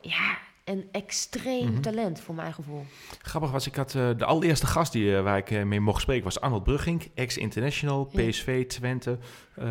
[0.00, 1.80] ja, een extreem mm -hmm.
[1.80, 2.84] talent voor mijn gevoel.
[3.22, 6.00] Grappig was, ik had uh, de allereerste gast die, uh, waar ik uh, mee mocht
[6.00, 8.04] spreken was Arnold Brugging, ex-international.
[8.04, 9.18] PSV, Twente,
[9.58, 9.64] um,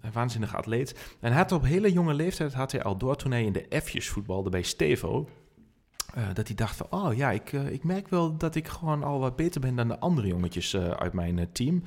[0.00, 1.16] een waanzinnige atleet.
[1.20, 3.80] En hij had op hele jonge leeftijd had hij al door toen hij in de
[3.82, 5.28] F'jes voetbalde bij Stevo.
[6.32, 9.36] Dat hij dacht van, oh ja, ik, ik merk wel dat ik gewoon al wat
[9.36, 11.82] beter ben dan de andere jongetjes uit mijn team.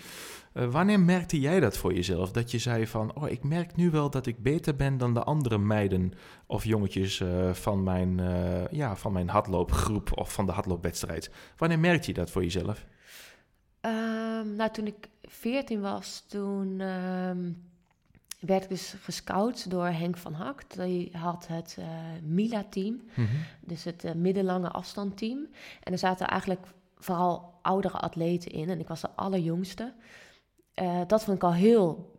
[0.66, 2.32] Wanneer merkte jij dat voor jezelf?
[2.32, 5.24] Dat je zei van, oh, ik merk nu wel dat ik beter ben dan de
[5.24, 6.14] andere meiden
[6.46, 8.22] of jongetjes van, mijn,
[8.72, 11.32] ja, van mijn hardloopgroep of van de hardloopwedstrijd.
[11.58, 12.86] Wanneer merkte je dat voor jezelf?
[13.82, 16.80] Um, nou, toen ik 14 was, toen...
[16.80, 17.66] Um
[18.40, 20.74] werd ik dus gescout door Henk van Hak.
[20.74, 21.86] Die had het uh,
[22.24, 23.28] Mila-team, mm -hmm.
[23.60, 25.48] dus het uh, middellange afstandteam.
[25.84, 26.66] En er zaten eigenlijk
[26.98, 28.70] vooral oudere atleten in.
[28.70, 29.94] En ik was de allerjongste.
[30.82, 32.14] Uh, dat vond ik al heel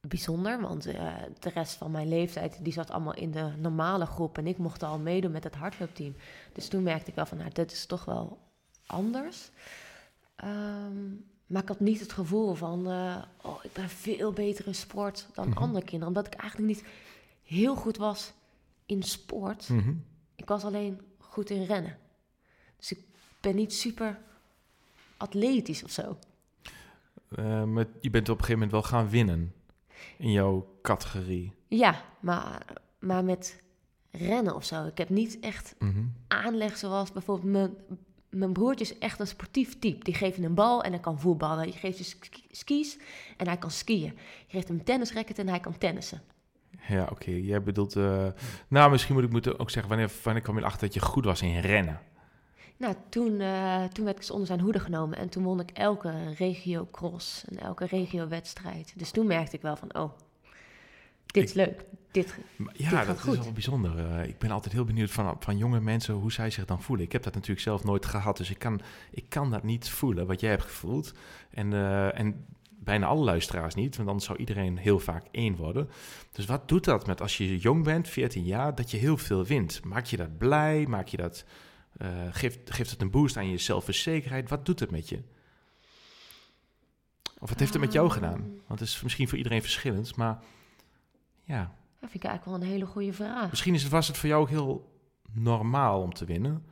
[0.00, 2.58] bijzonder, want de rest van mijn leeftijd...
[2.64, 4.38] die zat allemaal in de normale groep.
[4.38, 6.16] En ik mocht al meedoen met het hardloopteam.
[6.52, 8.38] Dus toen merkte ik wel van, nou, dit is toch wel
[8.86, 9.50] anders.
[10.44, 14.74] Um, maar ik had niet het gevoel van, uh, oh, ik ben veel beter in
[14.74, 15.62] sport dan mm -hmm.
[15.62, 16.08] andere kinderen.
[16.08, 16.84] Omdat ik eigenlijk niet
[17.42, 18.32] heel goed was
[18.86, 19.68] in sport.
[19.68, 19.78] Mhm.
[19.78, 20.04] Mm -hmm.
[20.34, 21.98] Ik was alleen goed in rennen.
[22.76, 23.00] Dus ik
[23.40, 24.18] ben niet super
[25.16, 26.18] atletisch of zo.
[27.38, 29.52] Uh, maar je bent op een gegeven moment wel gaan winnen
[30.18, 31.52] in jouw categorie.
[31.68, 32.62] Ja, maar,
[32.98, 33.62] maar met
[34.10, 34.86] rennen of zo.
[34.86, 36.04] Ik heb niet echt Mhm.
[36.28, 37.74] aanleg zoals bijvoorbeeld mijn
[38.30, 40.04] mijn broertje is echt een sportief type.
[40.04, 41.66] Die geeft een bal en hij kan voetballen.
[41.66, 42.98] Je geeft je ski- skis
[43.36, 44.12] en hij kan skiën.
[44.46, 46.22] Je geeft hem een tennisracket en hij kan tennissen.
[46.88, 47.30] Ja, oké.
[47.30, 47.96] Jij bedoelt...
[47.96, 48.26] eh,
[48.68, 49.90] nou, misschien moet ik moeten ook zeggen...
[49.92, 52.00] Wanneer, wanneer kwam je erachter dat je goed was in rennen?
[52.76, 55.18] Nou, toen, eh, toen werd ik dus onder zijn hoede genomen.
[55.18, 58.92] En toen won ik elke regio-cross en elke regio-wedstrijd.
[58.96, 60.10] Dus toen merkte ik wel van, oh,
[61.26, 61.84] dit is leuk.
[62.10, 62.38] Dit,
[62.72, 63.32] Ja, dat goed.
[63.32, 63.98] is wel bijzonder.
[63.98, 67.06] Eh, ik ben altijd heel benieuwd van, van jonge mensen hoe zij zich dan voelen.
[67.06, 70.26] Ik heb dat natuurlijk zelf nooit gehad, dus ik kan, ik kan dat niet voelen
[70.26, 71.12] wat jij hebt gevoeld.
[71.50, 75.88] En, eh, en bijna alle luisteraars niet, want dan zou iedereen heel vaak één worden.
[76.32, 79.44] Dus wat doet dat met als je jong bent, 14 jaar, dat je heel veel
[79.44, 79.84] wint?
[79.84, 80.86] Maak je dat blij?
[80.88, 81.44] Maak je dat,
[81.96, 84.48] eh, geeft, geeft het een boost aan je zelfverzekerheid?
[84.48, 85.22] Wat doet het met je?
[87.38, 88.40] Of wat heeft het met jou gedaan?
[88.40, 88.48] Ehm.
[88.66, 90.38] Want het is misschien voor iedereen verschillend, maar
[91.42, 91.60] ja,
[92.00, 93.50] Dat vind ik eigenlijk wel een hele goede vraag.
[93.50, 94.92] misschien is het, was het voor jou ook heel
[95.32, 96.64] normaal om te winnen.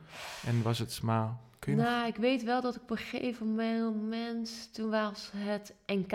[0.45, 2.97] En was het maar, kun je nog- Nou, ik weet wel dat ik op een
[2.97, 6.13] gegeven moment, toen was het NK.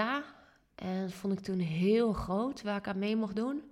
[0.75, 3.63] En dat vond ik toen heel groot, waar ik aan mee mocht doen.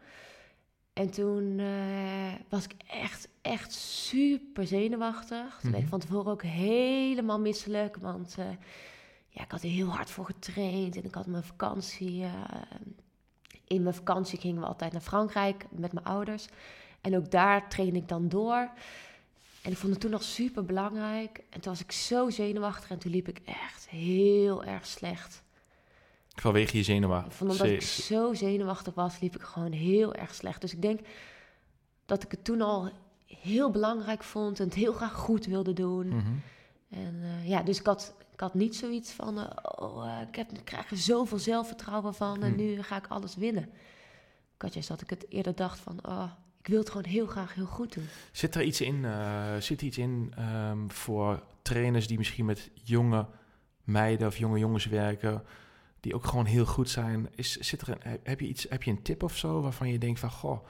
[0.97, 5.59] En toen eh, was ik echt, echt super zenuwachtig.
[5.61, 5.89] Toen werd ik Mhm.
[5.89, 7.97] van tevoren ook helemaal misselijk.
[7.97, 8.45] Want eh,
[9.29, 10.97] ja, ik had er heel hard voor getraind.
[10.97, 12.23] En ik had mijn vakantie...
[12.23, 12.33] eh,
[13.65, 16.47] in mijn vakantie gingen we altijd naar Frankrijk met mijn ouders.
[17.01, 18.71] En ook daar trainde ik dan door.
[19.63, 21.41] En ik vond het toen nog super belangrijk.
[21.51, 25.43] En toen was ik zo zenuwachtig en toen liep ik echt heel erg slecht.
[26.37, 27.25] Vanwege je.
[27.29, 30.61] Van omdat ik zo zenuwachtig was, liep ik gewoon heel erg slecht.
[30.61, 31.01] Dus ik denk
[32.07, 32.91] dat ik het toen al
[33.27, 36.07] heel belangrijk vond en het heel graag goed wilde doen.
[36.07, 36.33] Mhm.
[36.91, 40.37] En eh, ja, dus ik had, ik had niet zoiets van, eh, oh, eh, ik,
[40.37, 42.57] heb, ik krijg er zoveel zelfvertrouwen van en Hmm.
[42.57, 43.65] nu ga ik alles winnen.
[44.55, 47.27] Ik had juist dat ik het eerder dacht van, oh, ik wil het gewoon heel
[47.27, 48.09] graag heel goed doen.
[48.33, 49.07] Zit er iets in,
[49.59, 53.27] zit iets in ehm, voor trainers die misschien met jonge
[53.85, 55.43] meiden of jonge jongens werken,
[56.07, 57.29] die ook gewoon heel goed zijn?
[57.35, 59.99] Is, zit er een, heb, je iets, heb je een tip of zo waarvan je
[59.99, 60.67] denkt van, goh,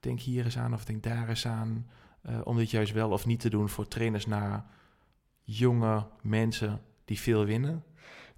[0.00, 1.86] denk hier eens aan of denk daar eens aan,
[2.22, 4.64] eh, om dit juist wel of niet te doen voor trainers naar
[5.42, 7.84] jonge mensen die veel winnen?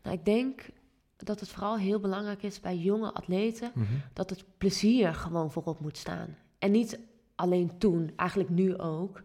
[0.02, 0.68] Nou, ik denk
[1.16, 3.84] dat het vooral heel belangrijk is bij jonge atleten Mhm.
[4.12, 6.36] dat het plezier gewoon voorop moet staan.
[6.58, 6.98] En niet
[7.34, 9.22] alleen toen, eigenlijk nu ook.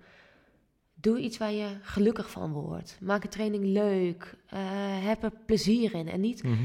[0.93, 2.97] Doe iets waar je gelukkig van wordt.
[3.01, 4.36] Maak de training leuk.
[4.47, 4.59] eh,
[5.05, 6.07] heb er plezier in.
[6.09, 6.63] En niet Mhm.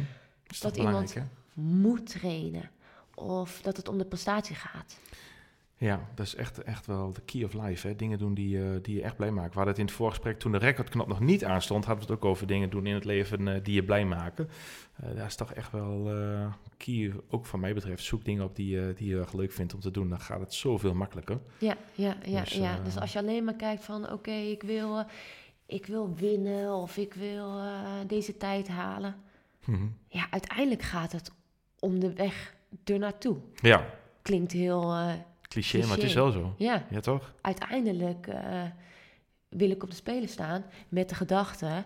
[0.49, 1.23] Toch Dat iemand- hè?
[1.55, 2.71] moet trainen.
[3.15, 4.99] Of dat het om de prestatie gaat.
[5.77, 7.87] Ja, dat is echt, echt wel de key of life.
[7.87, 7.97] Hè?
[7.97, 9.51] Dingen doen die, eh, die je echt blij maken.
[9.51, 12.23] We hadden het in het voorgesprek, toen de recordknop nog niet aanstond, hadden we het
[12.23, 14.49] ook over dingen doen in het leven eh, die je blij maken.
[14.97, 16.11] Eh daar is toch echt wel
[16.77, 18.05] key, ook van mij betreft.
[18.05, 20.09] Zoek dingen op die, je die je erg leuk vindt om te doen.
[20.09, 21.39] Dan gaat het zoveel makkelijker.
[21.59, 22.41] Ja, ja, ja.
[22.41, 22.79] Dus, ja.
[22.85, 24.13] dus als je alleen maar kijkt van...
[24.13, 25.05] oké, ik, wil,
[25.67, 27.61] ik wil winnen of ik wil
[28.07, 29.15] deze tijd halen.
[29.69, 29.87] Mhm.
[30.09, 31.31] Ja, uiteindelijk gaat het
[31.79, 32.55] om de weg
[32.85, 33.37] ernaartoe.
[33.61, 33.87] Ja,
[34.23, 34.93] Klinkt heel...
[34.93, 36.55] eh, cliché, maar het is wel zo.
[36.59, 37.35] ja, Ja, toch?
[37.41, 38.63] uiteindelijk eh,
[39.49, 41.85] wil ik op de Spelen staan met de gedachte...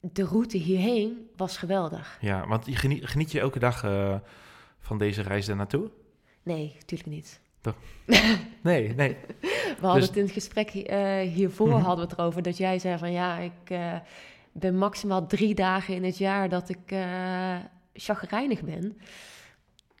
[0.00, 2.18] de route hierheen was geweldig.
[2.20, 4.14] Ja, want je geniet, geniet je elke dag eh,
[4.80, 5.90] van deze reis daar naartoe?
[6.42, 7.40] Nee, natuurlijk niet.
[8.62, 9.16] Nee, nee.
[9.40, 11.76] We hadden Dus- het in het gesprek hi- hiervoor Mhm.
[11.82, 13.52] hadden we het erover dat jij zei van ja, ik
[14.52, 17.56] ben maximaal drie dagen in het jaar dat ik eh
[17.94, 18.82] chagrijnig ben.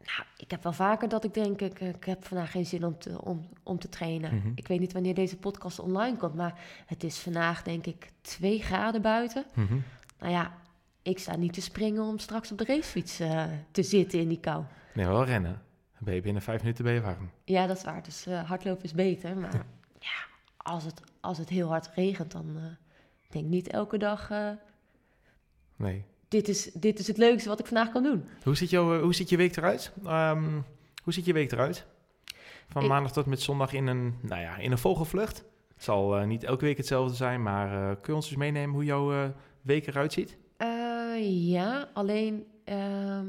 [0.04, 2.98] Nou, ik heb wel vaker dat ik denk, ik, ik heb vandaag geen zin om
[2.98, 4.34] te, om, om te trainen.
[4.34, 4.52] Mhm.
[4.54, 8.62] Ik weet niet wanneer deze podcast online komt, maar het is vandaag denk ik twee
[8.62, 9.44] graden buiten.
[9.54, 9.78] Mhm.
[10.18, 10.52] Nou ja,
[11.02, 14.40] ik sta niet te springen om straks op de racefiets eh, te zitten in die
[14.40, 14.64] kou.
[14.94, 15.62] Nee, wel rennen.
[15.92, 17.30] Dan ben je binnen vijf minuten ben je warm.
[17.44, 18.02] Ja, dat is waar.
[18.02, 19.36] Dus eh, hardlopen is beter.
[19.36, 19.52] Maar
[19.98, 22.76] ja, als het, als het heel hard regent, dan
[23.32, 24.30] denk niet elke dag...
[24.30, 24.48] eh,
[25.76, 26.04] Nee.
[26.28, 28.24] dit, is, dit is het leukste wat ik vandaag kan doen.
[28.42, 29.92] Hoe ziet, jouw, hoe ziet je week eruit?
[30.04, 30.60] Ehm,
[31.02, 31.86] hoe ziet je week eruit?
[32.68, 35.44] Van Ik- maandag tot met zondag in een, nou ja, in een vogelvlucht.
[35.74, 38.74] Het zal eh, niet elke week hetzelfde zijn, maar eh, kun je ons eens meenemen
[38.74, 40.36] hoe jouw week eruit ziet?
[41.24, 42.44] Ja, alleen...
[42.64, 43.26] ehm,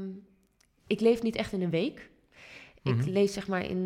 [0.86, 2.10] ik leef niet echt in een week.
[2.82, 3.08] Ik Mhm.
[3.10, 3.84] leef zeg maar in...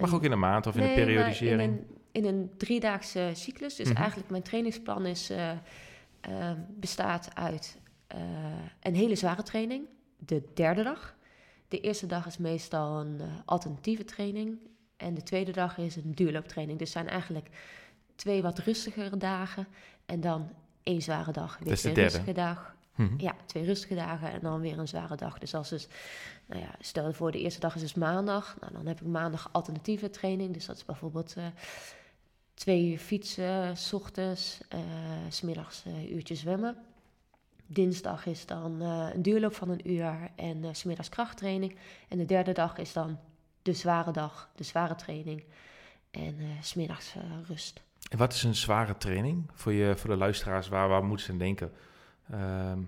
[0.00, 1.60] Mag ook in een maand of in Nee, een periodisering.
[1.62, 3.74] In een, in een driedaagse cyclus.
[3.74, 3.96] Dus Mhm.
[3.96, 5.58] eigenlijk mijn trainingsplan is, eh, eh,
[6.68, 8.20] bestaat uit eh,
[8.80, 9.86] een hele zware training.
[10.18, 11.14] De derde dag.
[11.68, 14.58] De eerste dag is meestal een alternatieve training.
[14.96, 16.78] En de tweede dag is een duurlooptraining.
[16.78, 17.48] Dus zijn eigenlijk
[18.16, 19.66] twee wat rustigere dagen.
[20.06, 20.50] En dan
[20.82, 21.58] één zware dag.
[21.58, 22.10] Weer de twee derde.
[22.10, 22.74] rustige dag.
[22.94, 23.14] Mhm.
[23.18, 25.38] Ja, twee rustige dagen en dan weer een zware dag.
[25.38, 25.88] Dus als dus,
[26.46, 28.56] nou ja, stel je voor de eerste dag is dus maandag.
[28.60, 30.52] Nou, dan heb ik maandag alternatieve training.
[30.54, 31.34] Dus dat is bijvoorbeeld
[32.54, 34.80] twee uur fietsen, s ochtends, eh,
[35.28, 36.76] s smiddags een uurtje zwemmen.
[37.66, 41.76] Dinsdag is dan eh, een duurloop van een uur en eh, s smiddags krachttraining.
[42.08, 43.18] En de derde dag is dan
[43.62, 45.44] de zware dag, de zware training.
[46.14, 47.82] En eh, s smiddags eh, rust.
[48.10, 50.68] En wat is een zware training voor, je, voor de luisteraars?
[50.68, 51.72] Waar, waar moeten ze aan denken?
[52.30, 52.78] Ehm,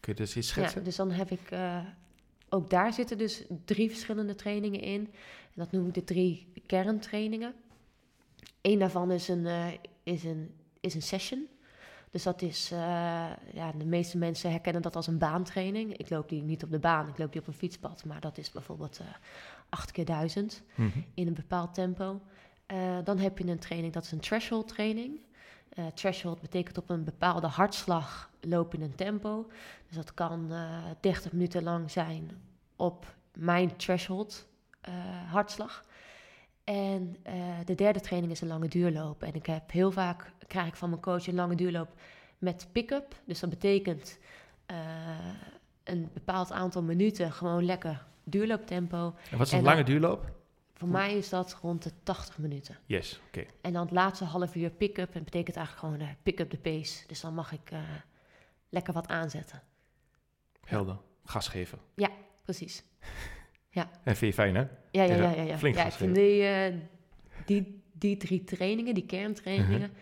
[0.00, 0.78] kun je dus iets schetsen?
[0.78, 1.78] Ja, dus dan heb ik eh,
[2.48, 5.00] ook daar zitten dus drie verschillende trainingen in.
[5.00, 7.54] En dat noem ik de drie kerntrainingen.
[8.64, 9.66] Eén daarvan is een, eh,
[10.02, 11.46] is een, is een session.
[12.10, 12.78] Dus dat is, eh,
[13.52, 15.96] ja, de meeste mensen herkennen dat als een baantraining.
[15.96, 18.04] Ik loop die niet op de baan, ik loop die op een fietspad.
[18.04, 19.06] Maar dat is bijvoorbeeld uh,
[19.68, 20.98] 8 keer 1000 Mhm.
[21.14, 22.20] in een bepaald tempo.
[22.66, 25.20] Eh, dan heb je een training, dat is een threshold training.
[25.68, 29.46] Eh, threshold betekent op een bepaalde hartslag loop in een tempo.
[29.86, 32.30] Dus dat kan eh 30 minuten lang zijn
[32.76, 34.46] op mijn threshold
[34.80, 34.92] eh,
[35.30, 35.84] hartslag.
[36.64, 39.22] En eh, de derde training is een lange duurloop.
[39.22, 41.94] En ik heb heel vaak, krijg ik van mijn coach een lange duurloop
[42.38, 43.14] met pick-up.
[43.24, 44.18] Dus dat betekent
[44.66, 44.76] eh,
[45.84, 49.14] een bepaald aantal minuten gewoon lekker duurlooptempo.
[49.30, 50.32] En wat is En een lange duurloop?
[50.72, 52.78] Voor mij is dat rond de 80 minuten.
[52.86, 53.44] Yes, oké.
[53.60, 55.14] En dan het laatste half uur pick-up.
[55.14, 57.06] En betekent eigenlijk gewoon eh, pick-up de pace.
[57.06, 57.70] Dus dan mag ik
[58.68, 59.62] lekker wat aanzetten.
[60.60, 60.98] Helder.
[61.24, 61.78] Gas geven.
[62.44, 62.84] Precies.
[64.04, 64.66] En vind je fijn, hè?
[64.94, 65.58] Ja, ja, Ja, ja.
[65.58, 66.74] flink ja ik vind die, eh,
[67.44, 69.98] die, die drie trainingen, die kerntrainingen, Mhm.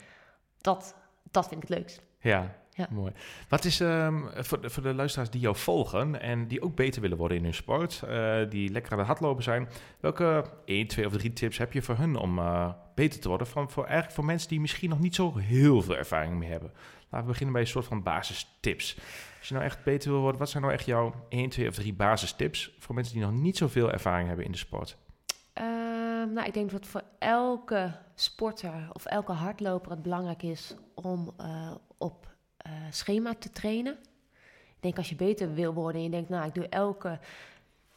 [0.61, 0.95] dat,
[1.31, 2.03] dat vind ik het leukst.
[2.21, 2.87] Ja, Ja.
[2.91, 3.13] mooi.
[3.49, 7.01] Wat is ehm, voor, de, voor de luisteraars die jou volgen en die ook beter
[7.01, 9.69] willen worden in hun sport, eh, die lekker aan het hardlopen zijn,
[10.01, 13.47] welke 1, 2 of 3 tips heb je voor hun om eh, beter te worden?
[13.47, 16.73] Van, voor, eigenlijk voor mensen die misschien nog niet zo heel veel ervaring mee hebben.
[17.11, 18.97] Laten we beginnen bij een soort van basistips.
[19.43, 21.75] Als je nou echt beter wil worden, wat zijn nou echt jouw 1, 2 of
[21.75, 24.97] 3 basistips voor mensen die nog niet zoveel ervaring hebben in de sport?
[25.53, 31.33] Ehm, nou, ik denk dat voor elke sporter of elke hardloper het belangrijk is om
[31.37, 33.93] eh, op eh, schema te trainen.
[34.69, 37.19] Ik denk als je beter wil worden en je denkt, nou, ik doe elke,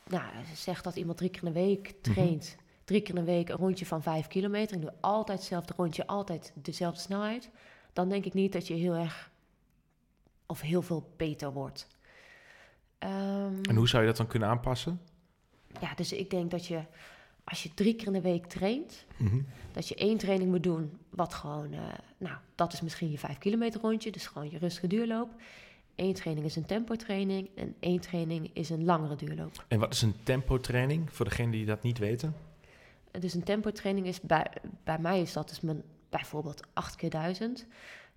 [0.08, 3.50] nou, zeg dat iemand drie keer in de week traint, drie keer in de week
[3.50, 4.76] een rondje van vijf kilometer.
[4.76, 7.50] Ik doe altijd hetzelfde rondje, altijd dezelfde snelheid.
[7.94, 9.34] Dan denk ik niet dat je heel erg
[10.46, 11.88] of heel veel beter wordt.
[12.98, 15.02] Ehm, En hoe zou je dat dan kunnen aanpassen?
[15.82, 16.82] ja, dus ik denk dat je
[17.44, 19.42] als je drie keer in de week traint, Mhm.
[19.72, 21.80] dat je één training moet doen, wat gewoon, eh,
[22.18, 25.30] nou, dat is misschien je vijf kilometer rondje, dus gewoon je rustige duurloop.
[25.96, 29.66] Eén training is een tempo training en één training is een langere duurloop.
[29.68, 32.36] En wat is een tempo training voor degenen die dat niet weten?
[33.12, 34.48] En Dus een tempo training is bij,
[34.84, 37.66] bij mij is dat dus mijn, bijvoorbeeld 8 keer 1000.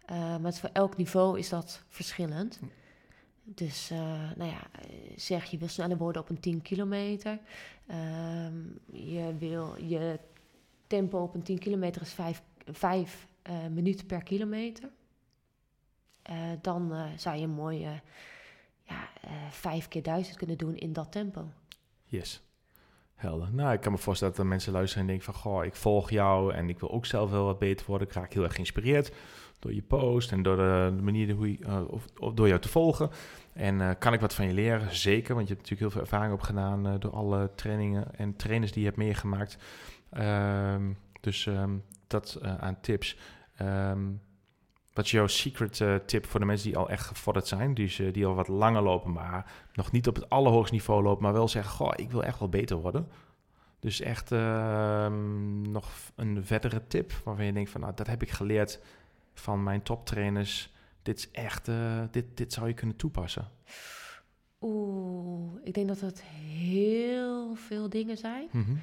[0.09, 2.61] Eh, maar het voor elk niveau is dat verschillend.
[3.43, 7.39] Dus, eh, nou ja, eh, zeg je wil sneller worden op een 10 kilometer.
[7.87, 8.57] Ehm,
[8.93, 10.19] je wil je
[10.87, 13.27] tempo op een 10 kilometer is 5, 5
[13.71, 14.89] minuten per kilometer.
[16.61, 18.01] Dan zou je een mooie
[18.83, 21.49] ja, eh 5 keer 1000 kunnen doen in dat tempo.
[22.05, 22.43] Yes.
[23.15, 23.53] Helder.
[23.53, 25.43] Nou, ik kan me voorstellen dat er mensen luisteren en denken van...
[25.43, 28.09] Goh, ik volg jou en ik wil ook zelf wel wat beter worden.
[28.09, 29.13] Ik raak heel erg geïnspireerd
[29.59, 32.69] door je post en door de, de manier hoe je, eh, of, door jou te
[32.69, 33.11] volgen.
[33.53, 34.95] En eh, kan ik wat van je leren?
[34.97, 36.87] Zeker, want je hebt natuurlijk heel veel ervaring opgedaan...
[36.87, 39.59] eh, door alle trainingen en trainers die je hebt meegemaakt.
[40.11, 43.17] Ehm, dus ehm, dat eh, aan tips.
[43.57, 44.07] Ehm,
[44.93, 47.75] wat is jouw secret eh, tip voor de mensen die al echt gevorderd zijn?
[47.75, 51.23] Dus, eh, die al wat langer lopen, maar nog niet op het allerhoogste niveau lopen,
[51.23, 53.09] maar wel zeggen: Goh, ik wil echt wel beter worden.
[53.81, 54.31] Dus echt
[55.71, 58.81] nog een verdere tip waarvan je denkt: van nou, dat heb ik geleerd
[59.39, 60.73] van mijn toptrainers.
[61.03, 63.51] Dit is echt, eh, dit, dit zou je kunnen toepassen.
[64.61, 68.49] Oeh, ik denk dat het heel veel dingen zijn.
[68.51, 68.75] Mhm.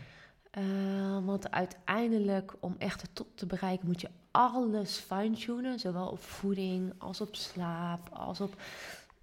[0.52, 5.80] Eh, want uiteindelijk, om echt de top te bereiken, moet je alles fine-tunen.
[5.80, 8.62] Zowel op voeding, als op slaap, als op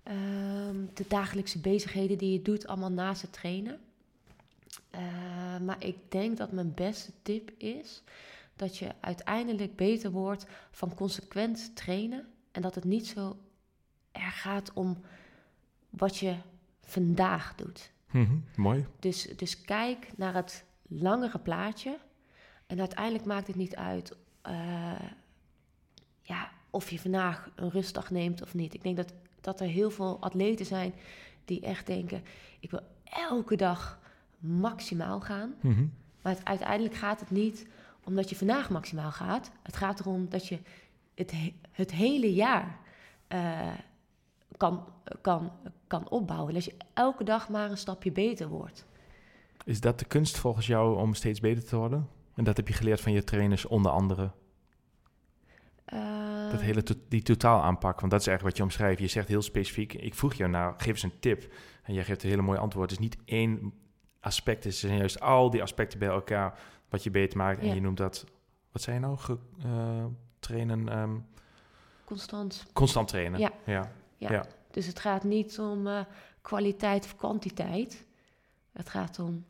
[0.02, 3.80] ehm, de dagelijkse bezigheden die je doet, allemaal naast het trainen.
[4.90, 5.00] Eh,
[5.60, 8.02] maar ik denk dat mijn beste tip is
[8.56, 12.26] dat je uiteindelijk beter wordt van consequent trainen.
[12.50, 13.36] En dat het niet zo
[14.12, 15.00] erg gaat om
[15.90, 16.36] wat je
[16.80, 17.92] vandaag doet.
[18.10, 18.36] Mhm.
[18.56, 18.86] Mooi.
[18.98, 21.98] Dus, dus kijk naar het langere plaatje.
[22.66, 25.00] En uiteindelijk maakt het niet uit eh,
[26.22, 28.74] ja, of je vandaag een rustdag neemt of niet.
[28.74, 30.94] Ik denk dat, dat er heel veel atleten zijn
[31.44, 32.24] die echt denken...
[32.60, 34.00] ik wil elke dag
[34.38, 35.54] maximaal gaan.
[35.60, 35.86] Mhm.
[36.22, 37.66] Maar het, uiteindelijk gaat het niet
[38.04, 39.50] omdat je vandaag maximaal gaat.
[39.62, 40.58] Het gaat erom dat je
[41.14, 42.78] het, he- het hele jaar
[43.28, 43.70] eh,
[44.56, 44.84] kan,
[45.20, 45.52] kan,
[45.86, 46.54] kan opbouwen.
[46.54, 48.86] Dat je elke dag maar een stapje beter wordt.
[49.64, 52.08] Is dat de kunst volgens jou om steeds beter te worden?
[52.34, 54.30] En dat heb je geleerd van je trainers, onder andere.
[55.84, 56.00] Dat
[56.52, 59.00] Ehm, hele to- die totaal aanpak, want dat is eigenlijk wat je omschrijft.
[59.00, 61.52] Je zegt heel specifiek, ik vroeg jou nou, geef eens een tip.
[61.82, 62.90] En jij geeft een hele mooie antwoord.
[62.90, 63.72] Het is niet één
[64.20, 66.58] aspect, het zijn juist al die aspecten bij elkaar
[66.92, 67.60] wat je beter maakt.
[67.60, 67.74] En Ja.
[67.74, 68.24] je noemt dat,
[68.72, 69.16] wat zei je nou?
[69.18, 70.04] Ge- eh,
[70.38, 71.16] trainen, ehm,
[72.04, 72.66] Constant.
[72.72, 73.40] constant trainen.
[73.40, 73.50] Ja.
[73.64, 73.92] ja.
[74.16, 74.32] Ja.
[74.32, 74.44] Ja.
[74.70, 76.00] Dus het gaat niet om eh,
[76.42, 78.04] kwaliteit of kwantiteit.
[78.72, 79.44] Het gaat om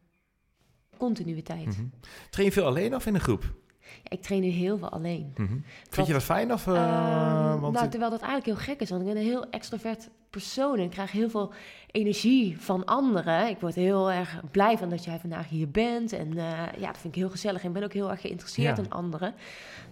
[0.97, 1.67] continuïteit.
[1.67, 1.85] Mhm.
[2.31, 3.55] Train je veel alleen of in een groep?
[4.03, 5.33] Ja, ik train nu heel veel alleen.
[5.37, 5.53] Mhm.
[5.91, 6.53] Vind je dat fijn?
[6.53, 9.23] Of, eh, Ehm, want nou, terwijl dat eigenlijk heel gek is, want ik ben een
[9.23, 11.53] heel extrovert persoon en ik krijg heel veel
[11.91, 13.49] energie van anderen.
[13.49, 16.45] Ik word heel erg blij van dat jij vandaag hier bent en eh,
[16.79, 17.61] ja, dat vind ik heel gezellig.
[17.63, 18.83] En ik ben ook heel erg geïnteresseerd Ja.
[18.83, 19.35] in anderen.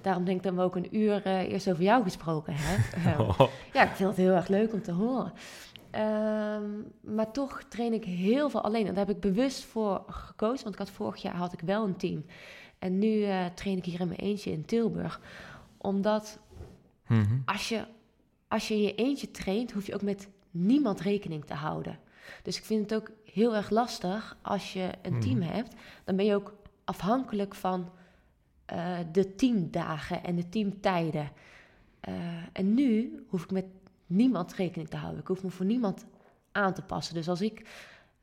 [0.01, 3.29] Daarom denk ik dat we ook een uur eh, eerst over jou gesproken hebben.
[3.29, 3.41] Oh,
[3.75, 5.33] ja, ik vind het heel erg leuk om te horen.
[5.91, 6.65] Ehm,
[7.01, 8.87] maar toch train ik heel veel alleen.
[8.87, 10.63] En daar heb ik bewust voor gekozen.
[10.63, 12.25] Want ik had vorig jaar had ik wel een team.
[12.79, 15.21] En nu eh, train ik hier in mijn eentje in Tilburg.
[15.77, 16.39] Omdat
[17.07, 17.39] mhm.
[17.45, 17.85] als je,
[18.49, 21.99] als je in je eentje traint, hoef je ook met niemand rekening te houden.
[22.43, 25.21] Dus ik vind het ook heel erg lastig als je een Mhm.
[25.21, 25.75] team hebt.
[26.05, 27.91] Dan ben je ook afhankelijk van
[28.67, 31.31] eh, de teamdagen en de teamtijden.
[32.01, 32.15] Eh,
[32.53, 33.65] en nu hoef ik met
[34.11, 35.21] niemand rekening te houden.
[35.21, 36.05] Ik hoef me voor niemand
[36.53, 37.15] aan te passen.
[37.15, 37.67] Dus als ik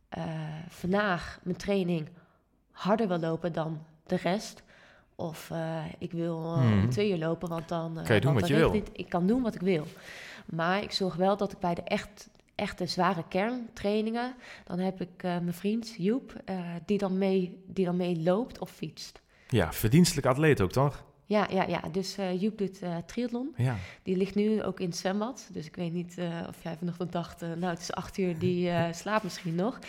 [0.10, 0.23] eh,
[0.69, 2.10] vandaag mijn training
[2.71, 4.63] harder wil lopen dan de rest...
[5.15, 8.00] of eh, ik wil om twee uur lopen, want dan...
[8.04, 8.67] Kan je doen wat je wil.
[8.67, 9.86] ik niet- ik kan doen wat ik wil.
[10.45, 14.36] Maar ik zorg wel dat ik bij de echt, echte zware kerntrainingen...
[14.65, 16.34] dan heb ik mijn vriend Joep,
[16.86, 19.21] die, dan mee, die dan mee loopt of fietst.
[19.50, 21.04] Ja, verdienstelijk atleet ook, toch?
[21.27, 21.81] Ja, ja, ja.
[21.91, 23.53] Dus eh Joep doet eh triathlon.
[23.55, 23.75] Ja.
[24.03, 25.49] Die ligt nu ook in het zwembad.
[25.51, 27.41] Dus ik weet niet eh, of jij vanochtend dacht...
[27.41, 29.79] nou, het is acht uur, die slaapt misschien nog.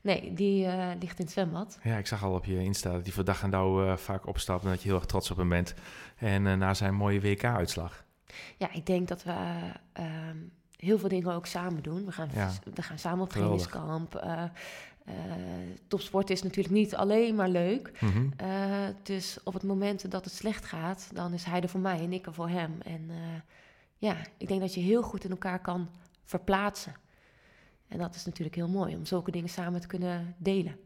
[0.00, 0.66] Nee, die
[1.00, 1.78] ligt in het zwembad.
[1.82, 4.64] Ja, ik zag al op je Insta dat hij voor dag en dauw vaak opstapt
[4.64, 5.74] en dat je heel erg trots op hem bent.
[6.16, 8.04] En na zijn mooie WK-uitslag.
[8.56, 9.56] Ja, ik denk dat we eh,
[9.92, 10.36] ehm,
[10.76, 12.04] heel veel dingen ook samen doen.
[12.04, 12.52] We gaan, Ja.
[12.74, 14.14] we gaan samen op trainingskamp.
[14.14, 14.42] Eh
[15.06, 15.14] eh,
[15.88, 17.92] topsport is natuurlijk niet alleen maar leuk.
[18.00, 18.26] Mhm.
[18.36, 21.98] Eh, dus op het moment dat het slecht gaat, dan is hij er voor mij
[22.00, 22.78] en ik er voor hem.
[22.84, 23.16] En eh,
[23.96, 25.88] ja, ik denk dat je heel goed in elkaar kan
[26.24, 26.94] verplaatsen.
[27.88, 30.76] En dat is natuurlijk heel mooi om zulke dingen samen te kunnen delen.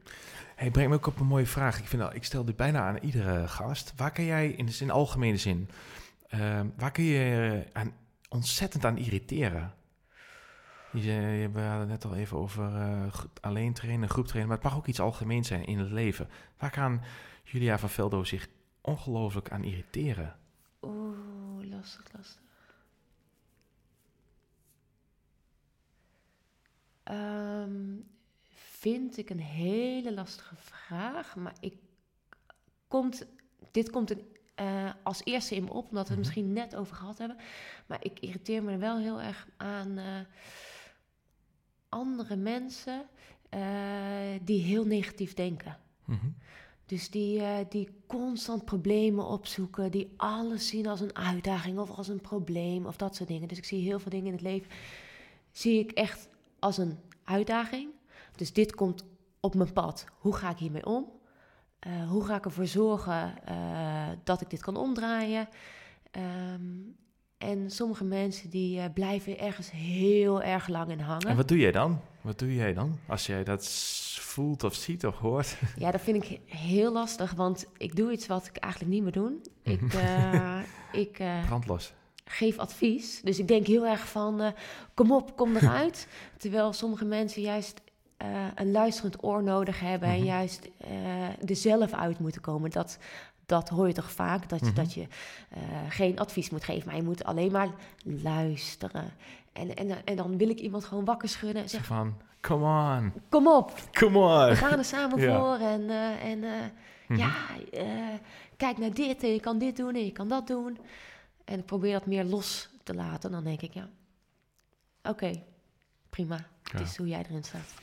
[0.54, 1.78] Hey, breng me ook op een mooie vraag.
[1.78, 3.92] Ik, vind, al- ik stel dit bijna aan iedere gast.
[3.96, 5.68] Waar kan jij, in de zin, algemene zin,
[6.76, 7.92] waar kun je aan,
[8.28, 9.74] ontzettend aan irriteren?
[10.92, 14.58] Je, zei- we hadden het net al even over eh, alleen trainen, groep trainen, maar
[14.58, 16.28] het mag ook iets algemeens zijn in het leven.
[16.58, 17.00] Waar kan
[17.44, 18.48] Julia van Veldo zich
[18.80, 20.36] ongelooflijk aan irriteren?
[20.82, 21.16] Oeh,
[21.70, 22.42] lastig, lastig.
[27.02, 27.96] Ehm,
[28.52, 31.74] vind ik een hele lastige vraag, maar ik
[32.88, 33.26] komt,
[33.70, 36.18] dit komt een, eh, als eerste in me op, omdat we het Mhm.
[36.18, 37.36] misschien net over gehad hebben.
[37.86, 40.20] Maar ik irriteer me er wel heel erg aan eh,
[41.90, 43.06] andere mensen
[43.48, 43.60] eh,
[44.42, 45.78] die heel negatief denken.
[46.04, 46.26] Mhm.
[46.86, 52.08] Dus die, eh, die constant problemen opzoeken, die alles zien als een uitdaging of als
[52.08, 53.48] een probleem of dat soort dingen.
[53.48, 54.70] Dus ik zie heel veel dingen in het leven,
[55.52, 57.90] zie ik echt als een uitdaging.
[58.36, 59.04] Dus dit komt
[59.40, 60.04] op mijn pad.
[60.18, 61.12] Hoe ga ik hiermee om?
[61.78, 63.34] Eh, hoe ga ik ervoor zorgen
[64.24, 65.48] dat ik dit kan omdraaien?
[66.10, 66.62] Ehm,
[67.40, 71.26] en sommige mensen die eh, blijven ergens heel erg lang in hangen.
[71.28, 72.00] En wat doe jij dan?
[72.20, 72.98] Wat doe jij dan?
[73.06, 73.66] Als jij dat
[74.20, 75.56] voelt of ziet of hoort?
[75.76, 79.12] Ja, dat vind ik heel lastig, want ik doe iets wat ik eigenlijk niet meer
[79.12, 79.32] doe.
[79.62, 80.58] Ik, eh,
[80.92, 81.50] ik eh,
[82.24, 84.52] geef advies, dus ik denk heel erg van,
[84.94, 86.08] kom op, kom eruit.
[86.38, 87.80] Terwijl sommige mensen juist
[88.54, 90.24] een luisterend oor nodig hebben en Mhm.
[90.26, 90.68] juist
[91.46, 92.70] er zelf uit moeten komen.
[92.70, 92.98] Dat,
[93.50, 94.74] dat hoor je toch vaak, dat, je Mhm.
[94.74, 95.06] dat je
[95.50, 97.68] eh, geen advies moet geven, maar je moet alleen maar
[98.04, 99.12] luisteren.
[99.52, 102.96] En, en, en dan wil ik iemand gewoon wakker schudden en Zeg zeggen, van, come
[102.96, 104.56] on, kom op, come we on.
[104.56, 105.38] gaan er samen Ja.
[105.38, 106.50] voor en, eh, en eh,
[107.06, 107.18] Mhm.
[107.18, 107.32] ja,
[108.56, 110.78] kijk naar dit en je kan dit doen en je kan dat doen.
[111.44, 113.30] En ik probeer dat meer los te laten.
[113.30, 113.88] Dan denk ik, ja,
[115.02, 115.42] oké,
[116.10, 116.34] prima.
[116.62, 116.80] Het Ja.
[116.80, 117.74] is hoe jij erin staat.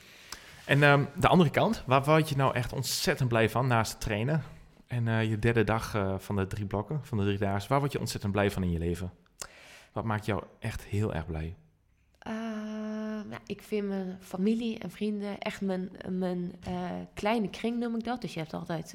[0.64, 4.00] En ehm, de andere kant, waar word je nou echt ontzettend blij van naast het
[4.00, 4.42] trainen?
[4.88, 7.78] En eh, je derde dag eh, van de drie blokken, van de drie dagen, waar
[7.78, 9.12] word je ontzettend blij van in je leven?
[9.92, 11.56] Wat maakt jou echt heel erg blij?
[12.18, 12.32] Eh,
[13.28, 16.52] nou, ik vind mijn familie en vrienden echt mijn, mijn
[17.14, 18.20] kleine kring, noem ik dat.
[18.20, 18.94] Dus je hebt altijd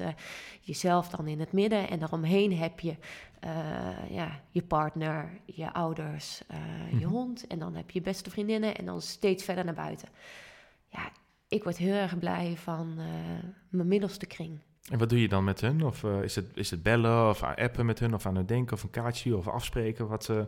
[0.60, 2.96] jezelf dan in het midden en daaromheen heb je
[4.08, 6.42] ja, je partner, je ouders,
[6.90, 7.08] je Mhm.
[7.08, 7.46] hond.
[7.46, 10.08] En dan heb je beste vriendinnen en dan steeds verder naar buiten.
[10.88, 11.10] Ja,
[11.48, 12.94] ik word heel erg blij van
[13.68, 14.60] mijn middelste kring.
[14.90, 15.84] En wat doe je dan met hun?
[15.84, 18.76] Of eh, is, het, is het bellen of appen met hun of aan het denken
[18.76, 20.08] of een kaartje of afspreken?
[20.08, 20.46] Wat ze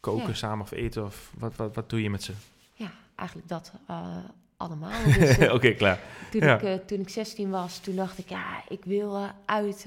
[0.00, 0.34] koken Ja.
[0.34, 2.32] samen of eten of wat, wat, wat doe je met ze?
[2.74, 4.16] Ja, eigenlijk dat eh,
[4.56, 4.90] allemaal.
[5.18, 5.98] Dus, eh, Oké, klaar.
[6.30, 6.60] Toen, Ja.
[6.60, 9.86] ik, toen ik 16 was, toen dacht ik, ja, ik wil uit,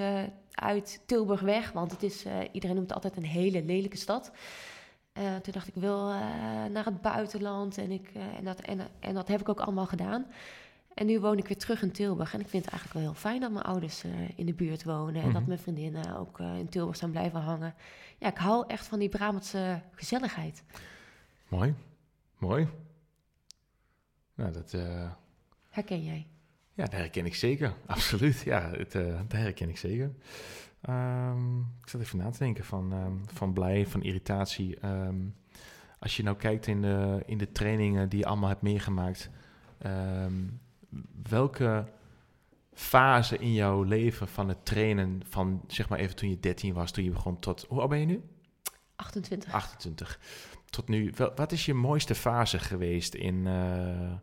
[0.51, 1.71] uit Tilburg weg.
[1.71, 4.31] Want het is, iedereen noemt het altijd een hele lelijke stad.
[5.13, 6.07] Toen dacht ik, ik wil
[6.71, 7.77] naar het buitenland.
[7.77, 10.25] En, ik, en, dat, en, en dat heb ik ook allemaal gedaan.
[10.95, 12.33] En nu woon ik weer terug in Tilburg.
[12.33, 14.83] En ik vind het eigenlijk wel heel fijn dat mijn ouders eh, in de buurt
[14.83, 15.21] wonen.
[15.21, 15.47] En dat Mhm.
[15.47, 17.73] mijn vriendinnen ook eh, in Tilburg zijn blijven hangen.
[18.17, 20.63] Ja, ik hou echt van die Brabantse gezelligheid.
[21.47, 21.73] Mooi,
[22.37, 22.67] mooi.
[24.35, 25.11] Nou, dat, eh,
[25.69, 26.27] Herken jij?
[26.73, 27.73] ja, dat herken ik zeker.
[27.85, 30.11] Absoluut, ja, het, dat herken ik zeker.
[30.81, 34.79] Ehm, ik zat even na te denken van, ehm, van blij, van irritatie.
[34.79, 35.15] Ehm,
[35.99, 39.29] als je nou kijkt in de, in de trainingen die je allemaal hebt meegemaakt,
[41.29, 41.87] welke
[42.73, 46.91] fase in jouw leven van het trainen, van zeg maar even toen je 13 was,
[46.91, 48.23] toen je begon tot, hoe oud ben je nu?
[48.95, 49.53] 28.
[49.53, 50.19] 28.
[50.69, 54.13] Tot nu, wel, wat is je mooiste fase geweest in, eh,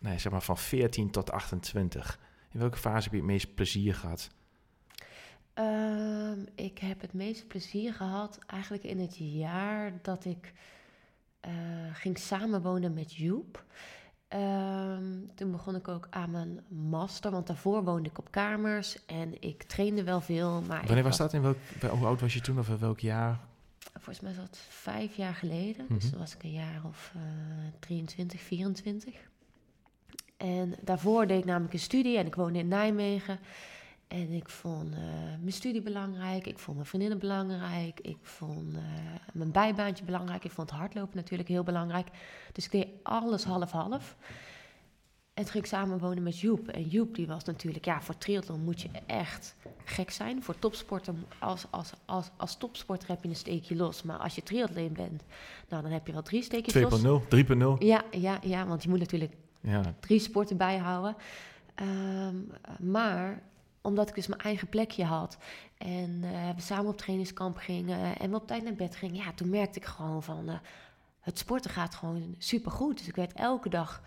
[0.00, 2.18] nee, zeg maar van 14 tot 28?
[2.50, 4.30] In welke fase heb je het meest plezier gehad?
[5.54, 10.52] Ehm, ik heb het meeste plezier gehad eigenlijk in het jaar dat ik
[11.40, 11.52] eh,
[11.92, 13.64] ging samenwonen met Joep.
[14.32, 15.02] Ehm,
[15.34, 19.62] toen begon ik ook aan mijn master, want daarvoor woonde ik op kamers en ik
[19.62, 20.62] trainde wel veel.
[20.68, 21.32] Maar Wanneer was dat?
[21.32, 23.38] In welk, wel- hoe oud was je toen of in welk jaar?
[23.92, 25.86] Volgens mij is dat vijf jaar geleden.
[25.88, 26.10] Dus Mhm.
[26.10, 27.20] toen was ik een jaar of eh
[27.78, 29.14] 23, 24.
[30.36, 33.38] En daarvoor deed ik namelijk een studie en ik woonde in Nijmegen.
[34.12, 35.00] En ik vond eh,
[35.40, 38.82] mijn studie belangrijk, ik vond mijn vriendinnen belangrijk, ik vond eh,
[39.32, 42.08] mijn bijbaantje belangrijk, ik vond het hardlopen natuurlijk heel belangrijk.
[42.52, 44.16] Dus ik deed alles half-half.
[45.34, 46.68] En toen ging ik samenwonen met Joep.
[46.68, 50.42] En Joep die was natuurlijk, ja, voor triathlon moet je echt gek zijn.
[50.42, 54.02] Voor topsporter, als, als, als, als topsporter heb je een steekje los.
[54.02, 55.22] Maar als je triatleet bent,
[55.68, 57.02] nou, dan heb je wel drie steekjes los.
[57.02, 57.06] 2.0,
[57.46, 57.62] 3.0?
[57.78, 61.16] Ja, ja, ja, want je moet natuurlijk Ja, drie sporten bijhouden.
[61.74, 62.36] Ehm,
[62.78, 63.42] maar
[63.82, 65.38] omdat ik dus mijn eigen plekje had
[65.78, 69.32] en eh, we samen op trainingskamp gingen en we op tijd naar bed gingen, ja,
[69.32, 70.54] toen merkte ik gewoon van eh,
[71.20, 72.98] het sporten gaat gewoon supergoed.
[72.98, 74.02] Dus ik werd elke dag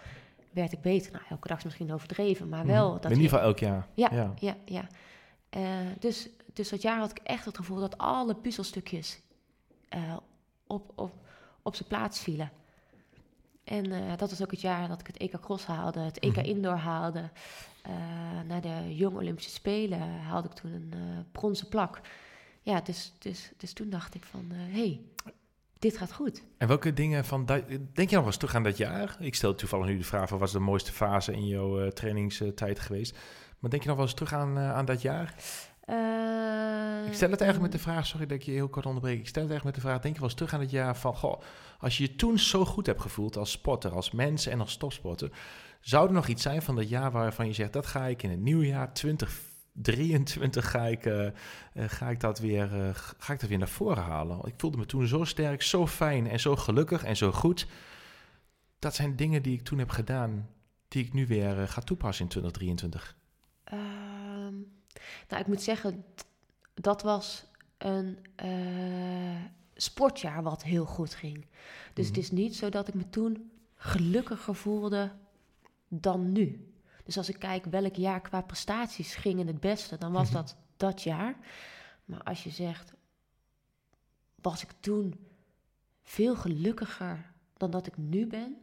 [0.51, 1.11] werd ik beter.
[1.11, 3.01] Nou, elke dag is misschien overdreven, maar wel Mhm.
[3.01, 3.87] dat in ieder geval elk jaar.
[3.93, 4.33] ja, ja.
[4.39, 4.87] ja, ja.
[5.49, 5.61] Eh,
[5.99, 9.21] dus, dus dat jaar had ik echt het gevoel dat alle puzzelstukjes
[10.67, 11.13] op, op,
[11.61, 12.51] op zijn plaats vielen.
[13.65, 16.35] En eh, dat was ook het jaar dat ik het EK Cross haalde, het EK
[16.35, 16.45] Mhm.
[16.45, 17.29] Indoor haalde.
[17.81, 17.91] Eh
[18.47, 20.99] na de Jong Olympische Spelen haalde ik toen een eh,
[21.31, 22.01] bronzen plak.
[22.61, 25.01] Ja, dus, dus, dus toen dacht ik van, hé, hey,
[25.79, 26.43] dit gaat goed.
[26.57, 27.45] En welke dingen van
[27.93, 29.15] denk je nog eens terug aan dat jaar?
[29.19, 33.17] Ik stel toevallig nu de vraag: wat was de mooiste fase in jouw trainingstijd geweest?
[33.59, 35.35] Maar denk je nog wel eens terug aan, aan dat jaar?
[37.05, 39.19] Ik stel het eigenlijk met de vraag, sorry dat ik je heel kort onderbreek.
[39.19, 40.97] Ik stel het eigenlijk met de vraag: denk je wel eens terug aan het jaar
[40.97, 41.41] van, goh,
[41.79, 45.31] als je je toen zo goed hebt gevoeld als sporter, als mens en als topsporter,
[45.79, 48.29] zou er nog iets zijn van dat jaar waarvan je zegt, dat ga ik in
[48.29, 51.33] het nieuwe jaar 2023 ga ik, eh, eh,
[51.73, 54.39] ga ik dat weer, eh, ga ik dat weer naar voren halen?
[54.45, 57.67] Ik voelde me toen zo sterk, zo fijn en zo gelukkig en zo goed.
[58.79, 60.49] Dat zijn dingen die ik toen heb gedaan,
[60.87, 63.15] die ik nu weer ga toepassen in 2023.
[65.27, 66.05] Nou, ik moet zeggen,
[66.73, 67.45] dat was
[67.77, 71.45] een eh, sportjaar wat heel goed ging.
[71.93, 72.23] Dus het Mhm.
[72.25, 75.11] is niet zo dat ik me toen gelukkiger voelde
[75.87, 76.73] dan nu.
[77.03, 80.35] Dus als ik kijk welk jaar qua prestaties ging het beste, dan was Mhm.
[80.37, 81.35] dat dat jaar.
[82.05, 82.93] Maar als je zegt,
[84.41, 85.27] was ik toen
[86.03, 88.57] veel gelukkiger dan dat ik nu ben,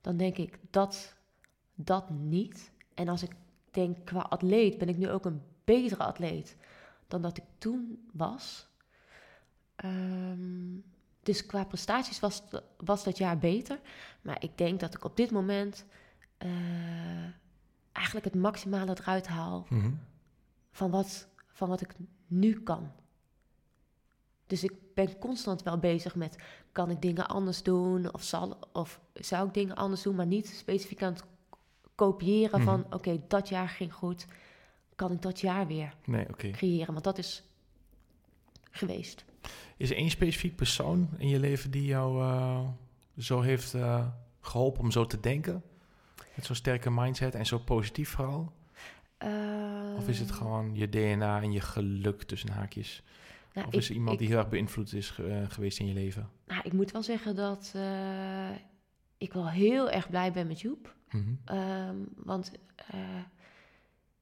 [0.00, 1.14] dan denk ik dat
[1.74, 2.70] dat niet.
[2.94, 3.30] En als ik
[3.70, 6.56] denk qua atleet ben ik nu ook een betere atleet
[7.08, 8.68] dan dat ik toen was.
[9.76, 10.78] Ehm,
[11.22, 12.42] dus qua prestaties was,
[12.76, 13.80] was dat jaar beter.
[14.22, 15.84] Maar ik denk dat ik op dit moment
[16.38, 16.48] eh,
[17.92, 19.90] eigenlijk het maximale eruit haal Mhm.
[20.72, 21.94] van wat, van wat ik
[22.26, 22.92] nu kan.
[24.46, 26.36] Dus ik ben constant wel bezig met,
[26.72, 28.12] kan ik dingen anders doen?
[28.14, 31.24] Of, zal, of zou ik dingen anders doen, maar niet specifiek aan het
[31.94, 32.68] kopiëren Mhm.
[32.68, 34.26] van, oké, dat jaar ging goed.
[35.00, 36.50] Kan ik dat jaar weer Nee, oké.
[36.50, 36.92] creëren?
[36.92, 37.42] Want dat is
[38.70, 39.24] geweest.
[39.76, 42.68] Is er één specifiek persoon in je leven die jou eh,
[43.18, 44.06] zo heeft eh,
[44.40, 45.62] geholpen om zo te denken?
[46.34, 48.52] Met zo'n sterke mindset en zo positief vooral?
[49.96, 53.02] Of is het gewoon je DNA en je geluk tussen haakjes?
[53.52, 55.78] nou, Of ik- is er iemand ik- die heel erg beïnvloed is ge- eh, geweest
[55.78, 56.28] in je leven?
[56.46, 58.50] Nou, ik moet wel zeggen dat eh,
[59.18, 60.94] ik wel heel erg blij ben met Joep.
[61.10, 61.30] Mhm.
[61.44, 62.98] Ehm, want eh,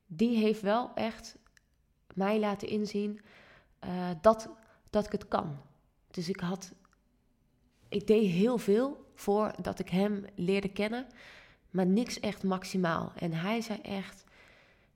[0.09, 1.39] die heeft wel echt
[2.15, 3.21] mij laten inzien
[3.79, 4.49] eh, dat,
[4.91, 5.61] dat ik het kan.
[6.11, 6.73] Dus ik had.
[7.89, 11.07] Ik deed heel veel voordat ik hem leerde kennen,
[11.71, 13.13] maar niks echt maximaal.
[13.17, 14.25] En hij zei echt: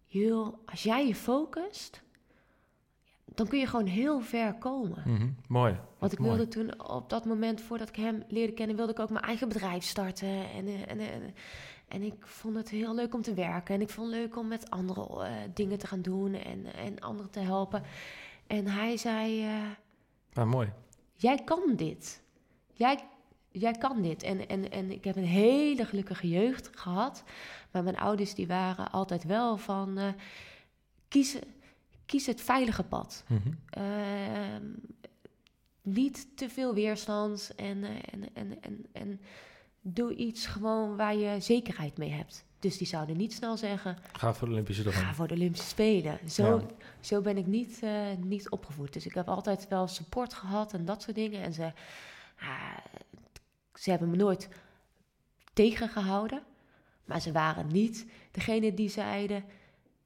[0.06, 2.02] joh, als jij je focust,
[3.24, 5.02] dan kun je gewoon heel ver komen.
[5.06, 5.28] Mhm.
[5.48, 5.78] Mooi.
[5.98, 6.30] Want ik Mooi.
[6.30, 9.48] wilde toen op dat moment, voordat ik hem leerde kennen, wilde ik ook mijn eigen
[9.48, 10.50] bedrijf starten.
[10.50, 11.34] En, en, en,
[11.92, 13.74] en ik vond het heel leuk om te werken.
[13.74, 17.00] En ik vond het leuk om met andere eh, dingen te gaan doen en, en
[17.00, 17.82] anderen te helpen.
[18.46, 19.46] En hij zei,
[20.32, 20.72] Ah, mooi.
[21.14, 22.22] jij kan dit.
[22.72, 23.04] Jij,
[23.50, 24.22] jij kan dit.
[24.22, 27.24] En, en, en ik heb een hele gelukkige jeugd gehad.
[27.70, 29.98] Maar mijn ouders die waren altijd wel van...
[29.98, 30.12] eh
[31.08, 31.38] kies,
[32.06, 33.24] kies het veilige pad.
[33.28, 33.52] Mhm.
[33.70, 34.64] Ehm,
[35.82, 37.52] niet te veel weerstand.
[37.56, 39.20] En, en, en, en, en
[39.82, 42.44] doe iets gewoon waar je zekerheid mee hebt.
[42.58, 43.96] Dus die zouden niet snel zeggen...
[44.12, 44.98] Ga voor de Olympische Spelen.
[45.06, 46.18] Ga voor de Olympische Spelen.
[46.30, 46.66] Zo, Ja.
[47.00, 48.92] zo ben ik niet, eh, niet opgevoed.
[48.92, 51.42] Dus ik heb altijd wel support gehad en dat soort dingen.
[51.42, 51.72] En ze,
[52.38, 52.76] ah,
[53.74, 54.48] ze hebben me nooit
[55.52, 56.42] tegengehouden.
[57.04, 59.44] Maar ze waren niet degene die zeiden...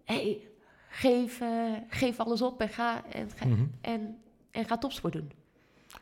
[0.05, 0.41] hey,
[0.89, 3.65] geef, eh, geef alles op en ga, en, ga, Mhm.
[3.81, 4.19] en,
[4.51, 5.33] en ga topsport doen.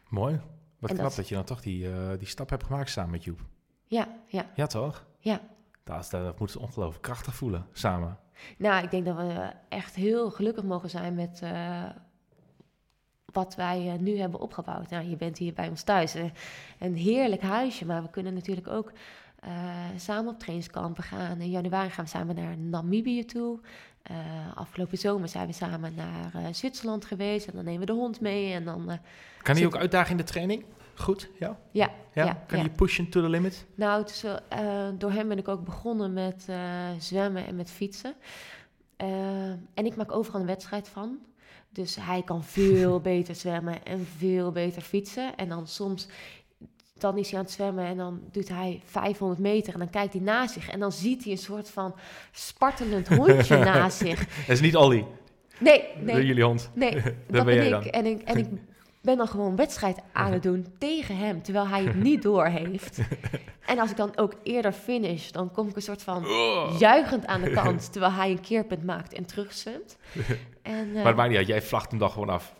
[0.08, 0.40] Mooi.
[0.78, 3.10] Wat En knap dat- dat je dan toch die, eh, die stap hebt gemaakt samen
[3.10, 3.40] met Joep.
[3.86, 5.04] Ja, ja, Ja, toch?
[5.18, 5.40] ja.
[5.84, 8.18] Dat, dat moet ze ongelooflijk krachtig voelen, samen.
[8.58, 11.82] Nou, ik denk dat we echt heel gelukkig mogen zijn met eh,
[13.24, 14.90] wat wij eh, nu hebben opgebouwd.
[14.90, 16.14] Nou, je bent hier bij ons thuis.
[16.14, 16.24] eh,
[16.78, 18.92] een heerlijk huisje, maar we kunnen natuurlijk ook
[19.96, 21.40] samen op trainingskampen gaan.
[21.40, 23.60] In januari gaan we samen naar Namibië toe.
[24.54, 27.46] Afgelopen zomer zijn we samen naar Zwitserland geweest.
[27.46, 28.52] En dan nemen we de hond mee.
[28.52, 28.98] En dan, Kan
[29.42, 30.64] hij Zit- ook uitdagen in de training?
[30.94, 31.58] Goed, ja?
[31.70, 32.24] ja, Ja?
[32.24, 33.64] ja, kan hij pushen to the limit?
[33.74, 36.56] Nou, het is, wel, eh, door hem ben ik ook begonnen met eh,
[36.98, 38.14] zwemmen en met fietsen.
[38.96, 41.18] Eh, en ik maak overal een wedstrijd van.
[41.70, 45.36] Dus hij kan veel beter zwemmen en veel beter fietsen.
[45.36, 46.08] En dan soms,
[46.98, 49.72] dan is hij aan het zwemmen en dan doet hij 500 meter.
[49.72, 51.94] En dan kijkt hij naast zich en dan ziet hij een soort van
[52.32, 54.18] spartelend hondje naast zich.
[54.18, 55.06] Dat is niet Olly,
[55.58, 56.70] Nee, nee, jullie hond.
[56.74, 57.70] Nee, dat ben ben, jij ik.
[57.70, 57.82] dan.
[57.82, 58.22] En, ik.
[58.22, 58.46] en ik
[59.04, 62.98] ben dan gewoon wedstrijd aan het doen tegen hem, terwijl hij het niet door heeft.
[63.66, 66.78] En als ik dan ook eerder finish, dan kom ik een soort van Oh.
[66.78, 69.96] juichend aan de kant, terwijl hij een keerpunt maakt en terugzwemt.
[70.62, 72.54] En eh, Maar het maakt niet uit, jij vlagt hem dan gewoon af.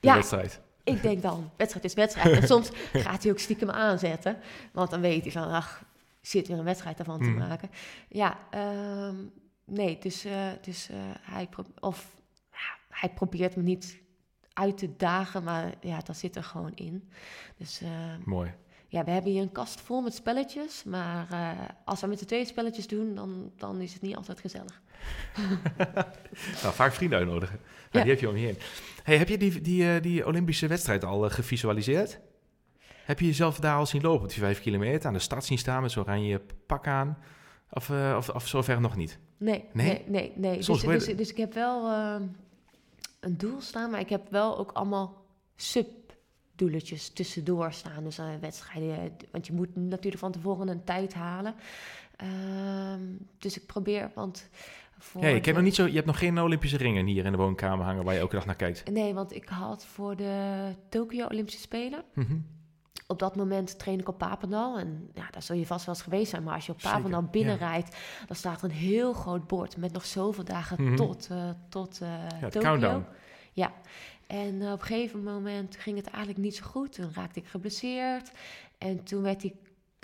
[0.00, 0.14] De Ja.
[0.14, 0.60] wedstrijd.
[0.84, 2.36] ik denk dan, wedstrijd is wedstrijd.
[2.40, 4.36] En soms gaat hij ook stiekem aanzetten,
[4.72, 5.82] want dan weet hij van, ach,
[6.20, 7.38] zit weer een wedstrijd ervan te Hmm.
[7.38, 7.70] maken.
[8.08, 9.14] Ja, ehm,
[9.64, 12.06] nee, dus, eh, dus eh, hij, pro- of,
[12.50, 14.00] ja, hij probeert me niet
[14.54, 17.08] uit te dagen, maar ja, dat zit er gewoon in.
[17.56, 17.88] Dus eh,
[18.24, 18.54] Mooi.
[18.88, 21.50] ja, we hebben hier een kast vol met spelletjes, maar eh,
[21.84, 24.80] als we met de twee spelletjes doen, dan, dan is het niet altijd gezellig.
[26.62, 27.58] Nou, vaak vrienden uitnodigen.
[27.62, 27.70] Ja.
[27.90, 28.00] Ja.
[28.02, 28.58] Die heb je om je heen.
[29.02, 32.20] Hey, heb je die, die, eh, die Olympische wedstrijd al gevisualiseerd?
[33.04, 35.06] Heb je jezelf daar al zien lopen op die vijf kilometer?
[35.06, 37.18] Aan de start zien staan met zo'n oranje pak aan?
[37.70, 39.18] Of, of, of zover nog niet?
[39.38, 40.02] Nee, Nee?
[40.06, 40.56] nee, nee.
[40.56, 42.22] Dus, dus, dus ik heb wel ehm,
[43.22, 45.24] een doel staan, maar ik heb wel ook allemaal
[45.56, 48.04] subdoeletjes tussendoor staan.
[48.04, 51.54] Dus eh, wedstrijden, want je moet natuurlijk van tevoren een tijd halen.
[52.16, 53.00] Ehm,
[53.38, 54.48] dus ik probeer, want...
[54.98, 57.32] Voor Ja, ik heb nog niet zo, je hebt nog geen Olympische ringen hier in
[57.32, 58.90] de woonkamer hangen waar je elke dag naar kijkt.
[58.90, 62.04] Nee, want ik had voor de Tokio Olympische Spelen...
[62.14, 62.36] Mhm.
[63.12, 64.78] Op dat moment train ik op Papendal.
[64.78, 66.42] En ja, daar zul je vast wel eens geweest zijn.
[66.42, 67.96] Maar als je op Papendal binnenrijdt...
[68.26, 69.76] dan staat er een heel groot bord...
[69.76, 70.96] met nog zoveel dagen Mhm.
[70.96, 72.08] tot, eh, tot eh
[72.40, 73.04] Ja, Tokio.
[73.52, 73.72] Ja,
[74.26, 76.92] en op een gegeven moment ging het eigenlijk niet zo goed.
[76.92, 78.30] Toen raakte ik geblesseerd.
[78.78, 79.54] En toen werd die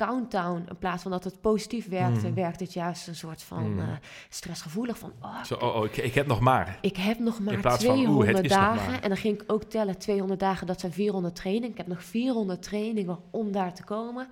[0.07, 2.33] countdown, in plaats van dat het positief werkte...
[2.33, 3.79] Werkte het juist een soort van Mhm.
[3.89, 3.97] eh,
[4.29, 4.99] stressgevoelig.
[4.99, 6.79] Van, oh, Zo, oh, oh, ik, ik heb nog maar.
[6.81, 8.91] ik heb nog maar plaats van, oeh, het 200 is nog dagen.
[8.91, 9.03] maar.
[9.03, 11.71] En dan ging ik ook tellen, 200 dagen, dat zijn 400 trainingen.
[11.71, 14.29] Ik heb nog 400 trainingen om daar te komen.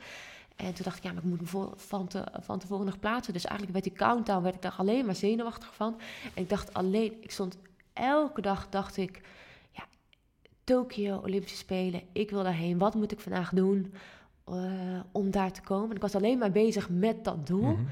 [0.56, 2.98] En toen dacht ik, ja, maar ik moet me voor, van, te, van tevoren nog
[2.98, 3.32] plaatsen.
[3.32, 5.96] Dus eigenlijk werd die countdown, werd ik daar alleen maar zenuwachtig van.
[6.34, 7.58] En ik dacht alleen, ik stond
[7.92, 9.20] elke dag, dacht ik,
[9.70, 9.84] ja,
[10.64, 12.78] Tokio, Olympische Spelen, ik wil daarheen.
[12.78, 13.94] Wat moet ik vandaag doen
[14.46, 15.90] eh, om daar te komen?
[15.90, 17.72] En ik was alleen maar bezig met dat doel.
[17.72, 17.82] Mhm.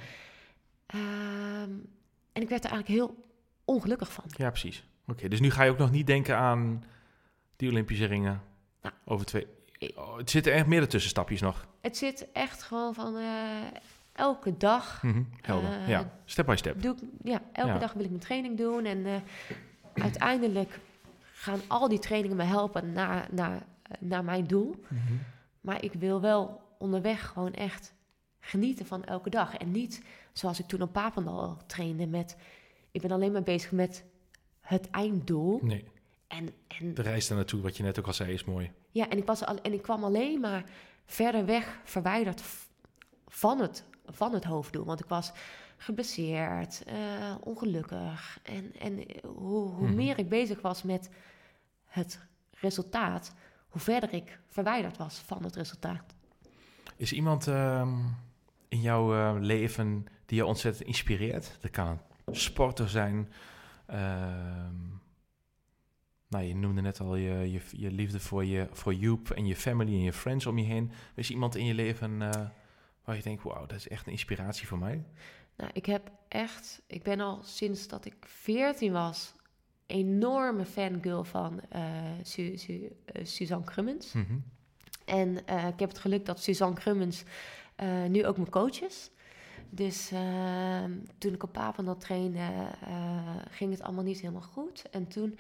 [0.87, 1.71] Ehm,
[2.33, 3.25] en ik werd er eigenlijk heel
[3.65, 4.25] ongelukkig van.
[4.27, 4.85] Ja, precies.
[5.07, 6.85] Oké, dus nu ga je ook nog niet denken aan
[7.57, 8.43] die Olympische ringen
[8.83, 9.47] Nou, over twee...
[9.95, 11.67] Oh, het zitten echt meerdere tussenstapjes nog.
[11.81, 13.25] Het zit echt gewoon van eh,
[14.13, 15.03] elke dag.
[15.03, 16.19] Mhm, Helder, Eh, ja.
[16.25, 16.83] Step by step.
[16.83, 17.79] Doe ik, ja, elke Ja.
[17.79, 18.85] dag wil ik mijn training doen.
[18.85, 19.07] En
[19.95, 20.79] uiteindelijk
[21.33, 23.63] gaan al die trainingen me helpen naar, naar,
[23.99, 24.85] naar mijn doel.
[24.89, 25.03] Mhm.
[25.65, 27.95] Maar ik wil wel onderweg gewoon echt
[28.41, 29.57] genieten van elke dag.
[29.57, 30.03] En niet
[30.33, 32.37] zoals ik toen op Papendal trainde met...
[32.91, 34.05] Ik ben alleen maar bezig met
[34.61, 35.61] het einddoel.
[35.63, 35.85] Nee,
[36.27, 38.71] En, en de reis daar naartoe, wat je net ook al zei, is mooi.
[38.91, 40.65] Ja, en ik, was al, en ik kwam alleen maar
[41.07, 42.43] verder weg, verwijderd
[43.29, 44.85] van het, van het hoofddoel.
[44.85, 45.33] Want ik was
[45.77, 48.39] geblesseerd, eh, ongelukkig.
[48.43, 49.95] En, en eh, hoe, hoe Mhm.
[49.95, 51.09] meer ik bezig was met
[51.85, 53.33] het resultaat,
[53.75, 56.15] hoe verder ik verwijderd was van het resultaat.
[56.97, 57.99] Is iemand ehm,
[58.69, 61.59] in jouw eh, leven die je ontzettend inspireert?
[61.61, 63.33] Dat kan een sporter zijn.
[63.87, 64.75] Ehm,
[66.29, 69.57] nou, je noemde net al je, je, je liefde voor, je, voor Joep en je
[69.57, 70.93] family en je friends om je heen.
[71.15, 72.47] Is iemand in je leven eh,
[73.05, 75.05] waar je denkt, wauw, dat is echt een inspiratie voor mij?
[75.57, 79.35] Nou, ik heb echt, ik ben al sinds dat ik 14 was,
[79.87, 81.61] enorme fangirl van
[82.23, 82.73] Su Su
[83.05, 84.13] eh, Suzanne Crummins.
[84.13, 84.35] Mhm.
[85.05, 87.23] En eh, ik heb het geluk dat Suzanne Crummins
[87.77, 89.11] eh, nu ook mijn coach is.
[89.71, 92.39] Dus ehm, toen ik op Papendal trainde,
[92.81, 94.91] eh, ging het allemaal niet helemaal goed.
[94.91, 95.39] En toen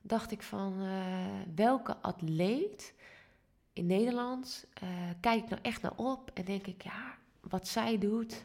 [0.00, 0.74] dacht ik van,
[1.54, 2.94] welke atleet
[3.72, 4.66] in Nederland
[5.20, 6.30] kijk ik nou echt naar op?
[6.34, 8.44] En denk ik, ja, wat zij doet,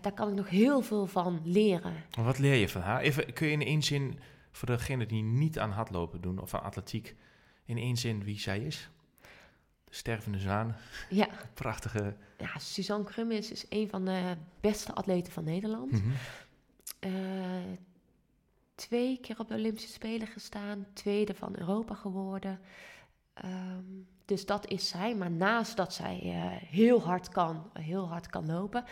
[0.00, 1.94] daar kan ik nog heel veel van leren.
[2.16, 3.00] Wat leer je van haar?
[3.00, 4.18] Even, kun je in één zin,
[4.56, 7.16] voor degenen die niet aan hardlopen doen of aan atletiek,
[7.64, 8.90] in één zin wie zij is?
[9.84, 10.76] De stervende zwaan,
[11.10, 12.16] Ja, prachtige...
[12.38, 15.90] ja Suzanne Crummins is een van de beste atleten van Nederland.
[15.90, 16.10] Mhm.
[16.98, 17.10] Eh,
[18.74, 22.60] twee keer op de Olympische Spelen gestaan, tweede van Europa geworden.
[23.34, 23.84] Ehm,
[24.24, 25.14] dus dat is zij.
[25.14, 28.84] Maar naast dat zij eh, heel hard kan, heel hard kan lopen,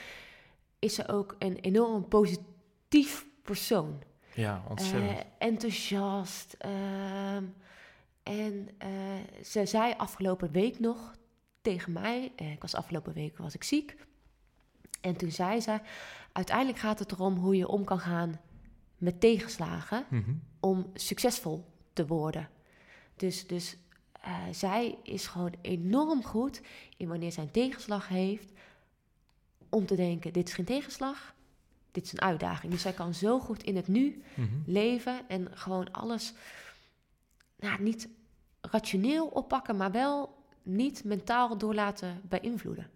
[0.79, 4.03] is ze ook een enorm positief persoon.
[4.35, 5.11] Ja, ontzettend.
[5.19, 6.55] Eh, enthousiast.
[6.59, 7.45] ehm,
[8.23, 8.89] en eh,
[9.45, 11.15] ze zei afgelopen week nog
[11.61, 13.97] tegen mij, eh, ik was afgelopen week was ik ziek.
[15.01, 15.81] En toen zei ze,
[16.33, 18.41] uiteindelijk gaat het erom hoe je om kan gaan
[18.99, 20.33] met tegenslagen Mhm.
[20.61, 22.49] om succesvol te worden.
[23.17, 23.77] Dus, dus
[24.51, 26.61] zij is gewoon enorm goed
[26.97, 28.53] in wanneer zij een tegenslag heeft,
[29.69, 31.35] om te denken, dit is geen tegenslag,
[31.93, 32.73] dit is een uitdaging.
[32.73, 34.49] Dus zij kan zo goed in het nu Mhm.
[34.67, 36.33] leven en gewoon alles
[37.59, 38.09] nou, niet
[38.61, 42.91] rationeel oppakken, maar wel niet mentaal door laten beïnvloeden.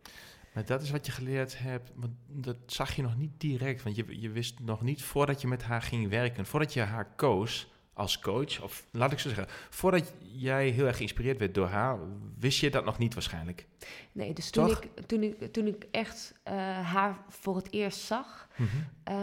[0.55, 3.83] Maar dat is wat je geleerd hebt, want dat zag je nog niet direct.
[3.83, 7.15] Want je, je wist nog niet voordat je met haar ging werken, voordat je haar
[7.17, 11.67] koos als coach, of laat ik zo zeggen, voordat jij heel erg geïnspireerd werd door
[11.67, 11.99] haar,
[12.39, 13.67] wist je dat nog niet waarschijnlijk.
[14.13, 14.83] Nee, dus toen, Toch?
[14.83, 16.55] ik, toen, ik, toen ik echt eh,
[16.93, 18.69] haar voor het eerst zag, Mhm.
[19.05, 19.15] eh,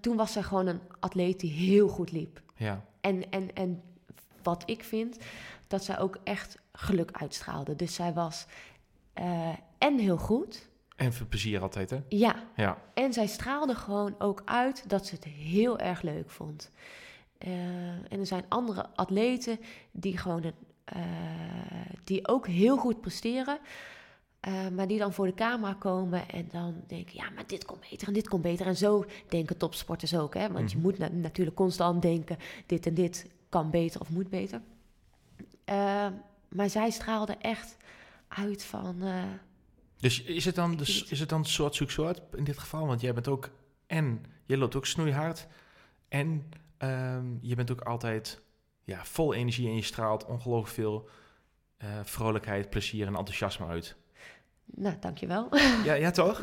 [0.00, 2.40] toen was zij gewoon een atleet die heel goed liep.
[2.56, 3.82] Ja, En, en, en
[4.42, 5.16] wat ik vind,
[5.66, 7.76] dat zij ook echt geluk uitstraalde.
[7.76, 8.46] Dus zij was
[9.12, 9.48] eh,
[9.78, 11.98] en heel goed, en veel plezier altijd, hè?
[12.08, 16.70] ja, Ja, En zij straalde gewoon ook uit dat ze het heel erg leuk vond.
[17.42, 17.52] Eh,
[17.88, 19.58] en er zijn andere atleten
[19.90, 21.02] die gewoon een, eh,
[22.04, 23.58] die ook heel goed presteren.
[24.40, 27.80] eh, maar die dan voor de camera komen en dan denken, ja, maar dit komt
[27.90, 28.66] beter en dit komt beter.
[28.66, 30.52] En zo denken topsporters ook, hè.
[30.52, 30.86] Want je Mhm.
[30.86, 32.36] moet na- natuurlijk constant denken,
[32.66, 34.60] dit en dit kan beter of moet beter.
[36.48, 37.76] Maar zij straalde echt
[38.28, 39.02] uit van,
[40.00, 42.86] dus is het dan, dus, is het dan soort zoek soort in dit geval?
[42.86, 43.50] Want jij bent ook,
[43.86, 45.46] en je loopt ook snoeihard,
[46.08, 46.48] en
[46.82, 48.40] ehm, je bent ook altijd
[48.84, 51.08] ja, vol energie en je straalt ongelooflijk veel
[51.76, 53.96] eh, vrolijkheid, plezier en enthousiasme uit.
[54.64, 55.48] nou, dankjewel.
[55.84, 56.42] Ja, ja toch?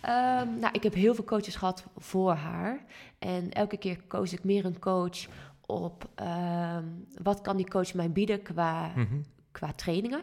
[0.00, 2.84] Ehm, nou, ik heb heel veel coaches gehad voor haar.
[3.18, 5.26] En elke keer koos ik meer een coach
[5.66, 6.84] op ehm,
[7.22, 9.20] wat kan die coach mij bieden qua, Mhm.
[9.50, 10.22] qua trainingen.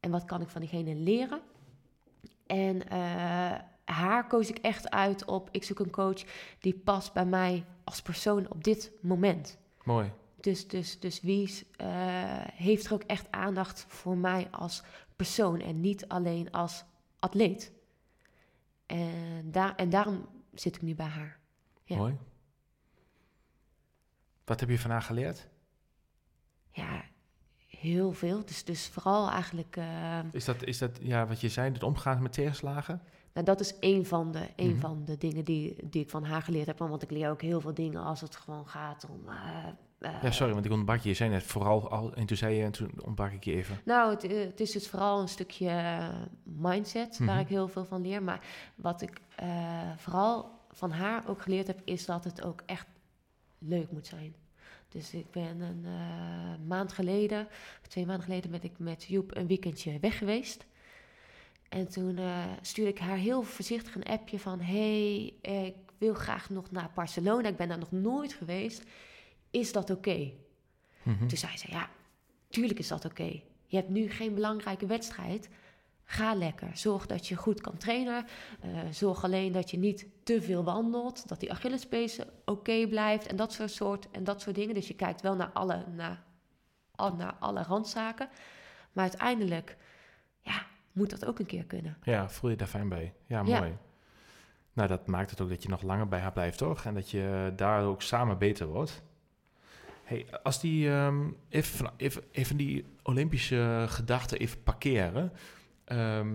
[0.00, 1.40] En wat kan ik van diegene leren.
[2.46, 3.52] En eh,
[3.84, 6.22] haar koos ik echt uit op, ik zoek een coach
[6.60, 9.58] die past bij mij als persoon op dit moment.
[9.84, 10.12] Mooi.
[10.40, 11.86] Dus, dus, dus wie eh,
[12.52, 14.82] heeft er ook echt aandacht voor mij als
[15.16, 16.84] persoon en niet alleen als
[17.18, 17.72] atleet.
[18.86, 21.38] En, daar, en daarom zit ik nu bij haar.
[21.84, 21.96] Ja.
[21.96, 22.16] Mooi.
[24.44, 25.48] Wat heb je van haar geleerd?
[26.70, 27.04] Ja,
[27.66, 28.44] heel veel.
[28.44, 32.22] Dus, dus vooral eigenlijk, eh, Is dat, is dat ja, wat je zei, het omgaan
[32.22, 33.02] met tegenslagen?
[33.36, 34.80] Nou, dat is een van de, een Mhm.
[34.80, 36.78] van de dingen die, die ik van haar geleerd heb.
[36.78, 39.28] Want ik leer ook heel veel dingen als het gewoon gaat om...
[39.28, 39.66] eh,
[39.98, 41.08] eh, Ja, sorry, want ik ontbrak je.
[41.08, 43.78] Je zei net vooral al, en toen zei je, en toen ontbrak ik je even.
[43.84, 45.98] Nou, het, eh, het is dus vooral een stukje
[46.42, 47.38] mindset waar Mhm.
[47.38, 48.22] ik heel veel van leer.
[48.22, 48.40] Maar
[48.74, 49.20] wat ik
[49.96, 52.86] vooral van haar ook geleerd heb, is dat het ook echt
[53.58, 54.34] leuk moet zijn.
[54.88, 55.86] Dus ik ben een
[56.66, 57.48] maand geleden,
[57.88, 60.66] twee maanden geleden, ben ik met Joep een weekendje weg geweest.
[61.68, 64.60] En toen eh, stuurde ik haar heel voorzichtig een appje van...
[64.60, 67.48] hey, ik wil graag nog naar Barcelona.
[67.48, 68.82] Ik ben daar nog nooit geweest.
[69.50, 70.32] Is dat oké?
[71.02, 71.26] Mhm.
[71.26, 71.90] Toen zei ze, ja,
[72.48, 73.42] tuurlijk is dat oké.
[73.66, 75.48] Je hebt nu geen belangrijke wedstrijd.
[76.04, 76.76] Ga lekker.
[76.76, 78.26] Zorg dat je goed kan trainen.
[78.60, 81.28] Eh, zorg alleen dat je niet te veel wandelt.
[81.28, 83.26] Dat die Achillespees oké blijft.
[83.26, 84.74] En dat soort, soort, en dat soort dingen.
[84.74, 86.22] Dus je kijkt wel naar alle, naar,
[87.16, 88.28] naar alle randzaken.
[88.92, 89.76] Maar uiteindelijk
[90.42, 90.66] ja,
[90.96, 91.96] moet dat ook een keer kunnen.
[92.02, 93.12] Ja, voel je daar fijn bij.
[93.26, 93.58] Ja, Ja.
[93.58, 93.76] mooi.
[94.72, 96.84] Nou, dat maakt het ook dat je nog langer bij haar blijft, toch?
[96.84, 99.02] En dat je daar ook samen beter wordt.
[100.04, 105.32] Hey, als die ehm, even, even, even die Olympische gedachten even parkeren.
[105.84, 106.34] ehm,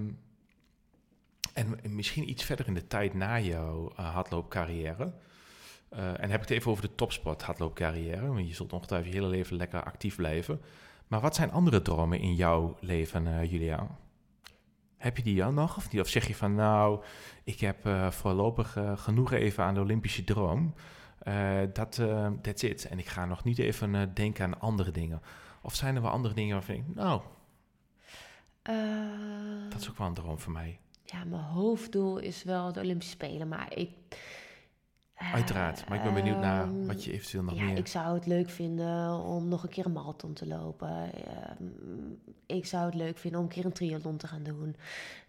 [1.54, 5.14] en misschien iets verder in de tijd na jouw eh, hardloopcarrière.
[5.90, 8.28] Eh, en heb ik het even over de topsport hardloopcarrière.
[8.28, 10.62] Want je zult ongetwijfeld je hele leven lekker actief blijven.
[11.08, 13.88] Maar wat zijn andere dromen in jouw leven, eh, Julia?
[15.02, 15.78] Heb je die dan nog?
[15.78, 16.02] Of, niet?
[16.02, 17.04] of zeg je van nou,
[17.44, 20.74] ik heb eh, voorlopig eh, genoeg even aan de Olympische droom.
[21.20, 22.88] Eh, dat eh, that's it.
[22.88, 25.22] En ik ga nog niet even denken aan andere dingen.
[25.62, 27.22] Of zijn er wel andere dingen waarvan ik, nou,
[29.70, 30.80] dat is ook wel een droom voor mij.
[31.06, 33.90] Ja, mijn hoofddoel is wel de Olympische Spelen, maar ik...
[35.34, 35.90] Uiteraard.
[35.90, 37.78] Maar ik ben benieuwd naar ehm, wat je eventueel nog ja, meer...
[37.78, 41.12] ik zou het leuk vinden om nog een keer een marathon te lopen.
[41.14, 41.64] Ehm,
[42.46, 44.76] ik zou het leuk vinden om een keer een triathlon te gaan doen.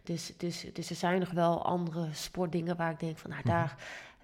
[0.03, 3.53] Dus, dus, dus er zijn nog wel andere sportdingen waar ik denk van, nou, Mhm.
[3.53, 3.77] daar,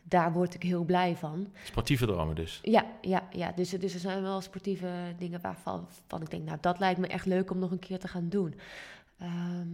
[0.02, 1.52] daar word ik heel blij van.
[1.64, 2.58] Sportieve dromen dus.
[2.62, 3.52] Ja, ja, ja.
[3.52, 7.06] Dus, dus er zijn wel sportieve dingen waarvan van ik denk, nou, dat lijkt me
[7.06, 8.54] echt leuk om nog een keer te gaan doen.
[9.18, 9.66] Ehm,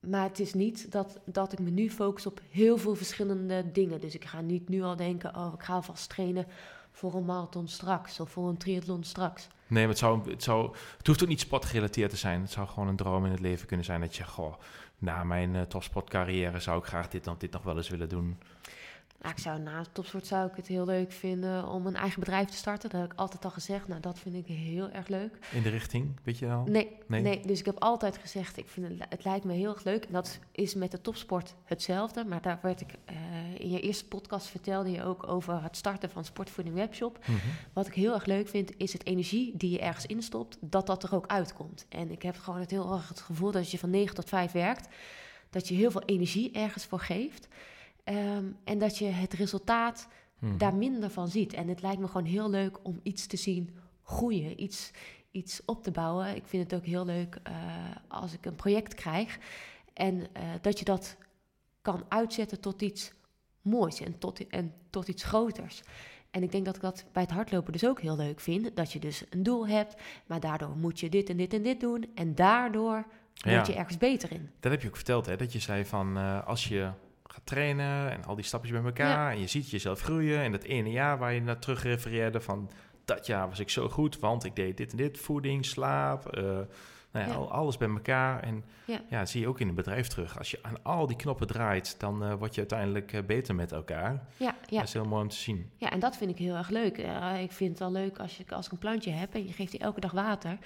[0.00, 4.00] maar het is niet dat, dat ik me nu focus op heel veel verschillende dingen.
[4.00, 6.46] Dus ik ga niet nu al denken, oh, ik ga alvast trainen
[6.92, 9.48] voor een marathon straks of voor een triathlon straks.
[9.66, 12.40] Nee, maar het, zou, het, zou, het hoeft ook niet sportgerelateerd te zijn.
[12.40, 14.54] Het zou gewoon een droom in het leven kunnen zijn dat je, goh,
[14.98, 18.38] na mijn eh, topsportcarrière zou ik graag dit en dit nog wel eens willen doen.
[19.20, 22.48] Nou, ik zou na topsport zou ik het heel leuk vinden om een eigen bedrijf
[22.48, 22.90] te starten.
[22.90, 23.88] Dat heb ik altijd al gezegd.
[23.88, 25.38] Nou, dat vind ik heel erg leuk.
[25.52, 26.64] In de richting, weet je wel?
[26.68, 27.22] Nee, Nee?
[27.22, 27.40] nee?
[27.46, 30.04] dus ik heb altijd gezegd, ik vind het, het lijkt me heel erg leuk.
[30.04, 32.24] En dat is met de topsport hetzelfde.
[32.24, 33.14] Maar daar werd ik, eh,
[33.58, 37.18] in je eerste podcast vertelde je ook over het starten van Sportvoeding Webshop.
[37.20, 37.38] Mhm.
[37.72, 41.02] Wat ik heel erg leuk vind, is het energie die je ergens instopt, dat dat
[41.02, 41.86] er ook uitkomt.
[41.88, 44.28] En ik heb gewoon het heel erg het gevoel dat als je van 9 tot
[44.28, 44.88] 5 werkt,
[45.50, 47.48] dat je heel veel energie ergens voor geeft.
[48.10, 50.08] Ehm, en dat je het resultaat
[50.38, 50.56] Mhm.
[50.56, 51.52] daar minder van ziet.
[51.52, 54.90] En het lijkt me gewoon heel leuk om iets te zien groeien, iets,
[55.30, 56.36] iets op te bouwen.
[56.36, 57.54] Ik vind het ook heel leuk eh,
[58.08, 59.38] als ik een project krijg
[59.94, 61.16] en eh, dat je dat
[61.82, 63.12] kan uitzetten tot iets
[63.62, 65.82] moois en tot, en tot iets groters.
[66.30, 68.76] En ik denk dat ik dat bij het hardlopen dus ook heel leuk vind.
[68.76, 69.94] Dat je dus een doel hebt,
[70.26, 72.10] maar daardoor moet je dit en dit en dit doen.
[72.14, 73.54] En daardoor Ja.
[73.54, 74.50] word je ergens beter in.
[74.60, 75.36] Dat heb je ook verteld, hè?
[75.36, 76.90] Dat je zei van eh, als je
[77.32, 80.62] gaat trainen en al die stapjes bij elkaar en je ziet jezelf groeien en dat
[80.62, 82.70] ene jaar waar je naar terug refereerde van
[83.04, 86.42] dat jaar was ik zo goed, want ik deed dit en dit, voeding, slaap, eh,
[86.42, 86.66] nou
[87.12, 87.32] ja, Ja.
[87.34, 88.42] al- alles bij elkaar.
[88.42, 89.00] En Ja.
[89.08, 89.26] ja.
[89.26, 90.38] zie je ook in het bedrijf terug.
[90.38, 93.72] Als je aan al die knoppen draait, dan eh, word je uiteindelijk eh, beter met
[93.72, 94.26] elkaar.
[94.36, 94.78] Ja, ja.
[94.78, 95.70] Dat is heel mooi om te zien.
[95.76, 96.98] Ja, en dat vind ik heel erg leuk.
[97.40, 99.70] Ik vind het al leuk als, je, als ik een plantje heb en je geeft
[99.70, 100.58] die elke dag water,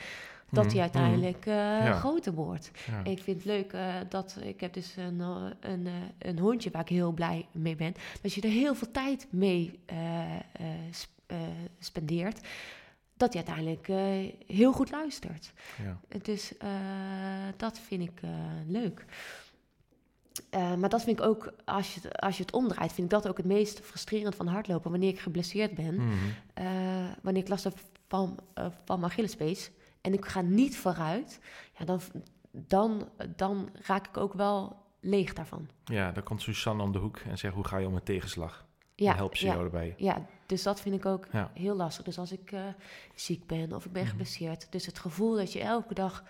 [0.51, 1.93] dat Mhm, die uiteindelijk eh, Ja.
[1.93, 2.71] groter wordt.
[2.87, 3.11] Ja.
[3.11, 5.89] Ik vind het leuk eh, dat ik heb dus een, eh, een,
[6.19, 7.95] een hondje waar ik heel blij mee ben.
[8.23, 9.81] Dat je er heel veel tijd mee
[10.91, 11.13] sp-
[11.79, 12.41] spendeert.
[13.17, 13.87] Dat hij uiteindelijk
[14.47, 15.53] heel goed luistert.
[15.83, 16.19] Ja.
[16.23, 16.53] Dus
[17.57, 18.21] dat vind ik
[18.67, 19.05] leuk.
[20.51, 23.29] Maar dat vind ik ook, als je, het, als je het omdraait, vind ik dat
[23.29, 24.91] ook het meest frustrerend van hardlopen.
[24.91, 26.13] Wanneer ik geblesseerd ben, Mhm.
[26.55, 26.67] eh,
[27.23, 27.79] wanneer ik last heb
[28.09, 28.39] van,
[28.85, 29.71] van mijn Achillespees
[30.05, 31.41] en ik ga niet vooruit,
[31.79, 32.01] ja, dan,
[32.51, 35.69] dan, dan raak ik ook wel leeg daarvan.
[35.85, 38.67] ja, dan komt Suzanne om de hoek en zegt hoe ga je om met tegenslag?
[38.95, 39.95] Ja, dan helpt ze ja, jou erbij.
[39.97, 41.51] ja, dus dat vind ik ook Ja.
[41.55, 42.05] heel lastig.
[42.05, 42.63] Dus als ik eh,
[43.15, 44.11] ziek ben of ik ben Mhm.
[44.11, 46.25] geblesseerd, dus het gevoel dat je elke dag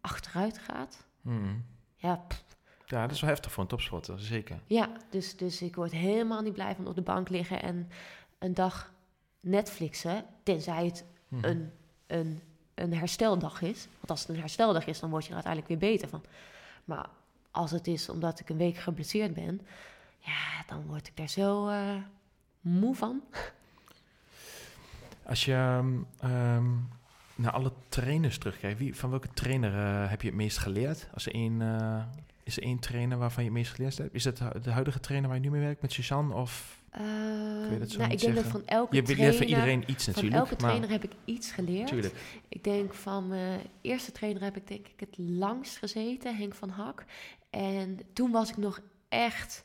[0.00, 1.54] achteruit gaat, Mhm.
[1.96, 2.44] ja, pff,
[2.86, 4.60] Ja, dat is wel heftig voor een topsporter, zeker.
[4.66, 7.88] Ja, dus, dus ik word helemaal niet blij van op de bank liggen en
[8.38, 8.92] een dag
[9.40, 11.44] Netflixen, tenzij het Mhm.
[11.44, 11.70] een,
[12.06, 12.42] een,
[12.82, 13.86] een hersteldag is.
[13.96, 16.22] Want als het een hersteldag is, dan word je er uiteindelijk weer beter van.
[16.84, 17.06] Maar
[17.50, 19.60] als het is omdat ik een week geblesseerd ben,
[20.18, 21.96] ja, dan word ik daar zo eh,
[22.60, 23.22] moe van.
[25.22, 26.70] Als je ehm, ehm,
[27.34, 31.08] naar alle trainers terugkijkt, wie, van welke trainer eh, heb je het meest geleerd?
[31.14, 32.02] Als er eh,
[32.42, 34.14] is er één trainer waarvan je het meest geleerd hebt?
[34.14, 36.34] Is het de huidige trainer waar je nu mee werkt met Suzanne?
[36.34, 40.04] Of Je dat zo nou, ik denk dat van elke je trainer, van iedereen iets
[40.04, 40.42] van natuurlijk.
[40.42, 41.88] elke trainer heb ik iets geleerd.
[41.88, 42.14] tuurlijk.
[42.48, 46.68] Ik denk van mijn eerste trainer heb ik denk ik het langst gezeten, Henk van
[46.68, 47.04] Hak.
[47.50, 49.64] En toen was ik nog echt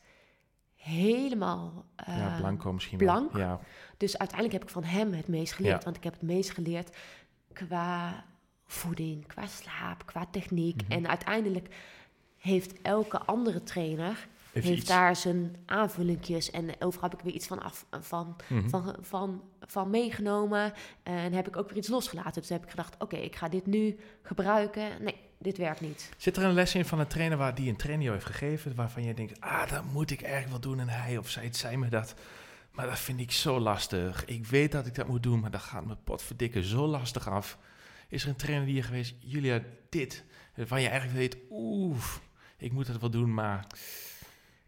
[0.76, 3.32] helemaal ja, eh, Blanco misschien blank.
[3.32, 3.42] wel.
[3.42, 3.60] Ja,
[3.98, 5.78] Dus uiteindelijk heb ik van hem het meest geleerd.
[5.78, 5.84] Ja.
[5.84, 6.98] Want ik heb het meest geleerd
[7.54, 8.26] qua
[8.66, 10.82] voeding, qua slaap, qua techniek.
[10.82, 10.92] Mhm.
[10.92, 11.76] En uiteindelijk
[12.38, 14.28] heeft elke andere trainer
[14.64, 14.88] Heeft iets.
[14.90, 16.52] daar zijn aanvullingjes.
[16.52, 18.70] En overal heb ik weer iets van, af, van, Mhm.
[18.70, 20.74] van, van, van meegenomen.
[21.04, 22.42] En heb ik ook weer iets losgelaten.
[22.42, 25.04] Dus heb ik gedacht, oké, ik ga dit nu gebruiken.
[25.04, 26.10] Nee, dit werkt niet.
[26.18, 29.04] Zit er een les in van een trainer waar die een trainer heeft gegeven, waarvan
[29.04, 31.90] je denkt, ah, dat moet ik eigenlijk wel doen en hij of zij zei me
[31.90, 32.14] dat.
[32.72, 34.26] Maar dat vind ik zo lastig.
[34.26, 37.58] Ik weet dat ik dat moet doen, maar dat gaat me potverdikke zo lastig af.
[38.10, 40.24] Is er een trainer die je geweest, Julia, dit,
[40.56, 42.04] waarvan je eigenlijk weet, oeh,
[42.58, 43.68] ik moet het wel doen, maar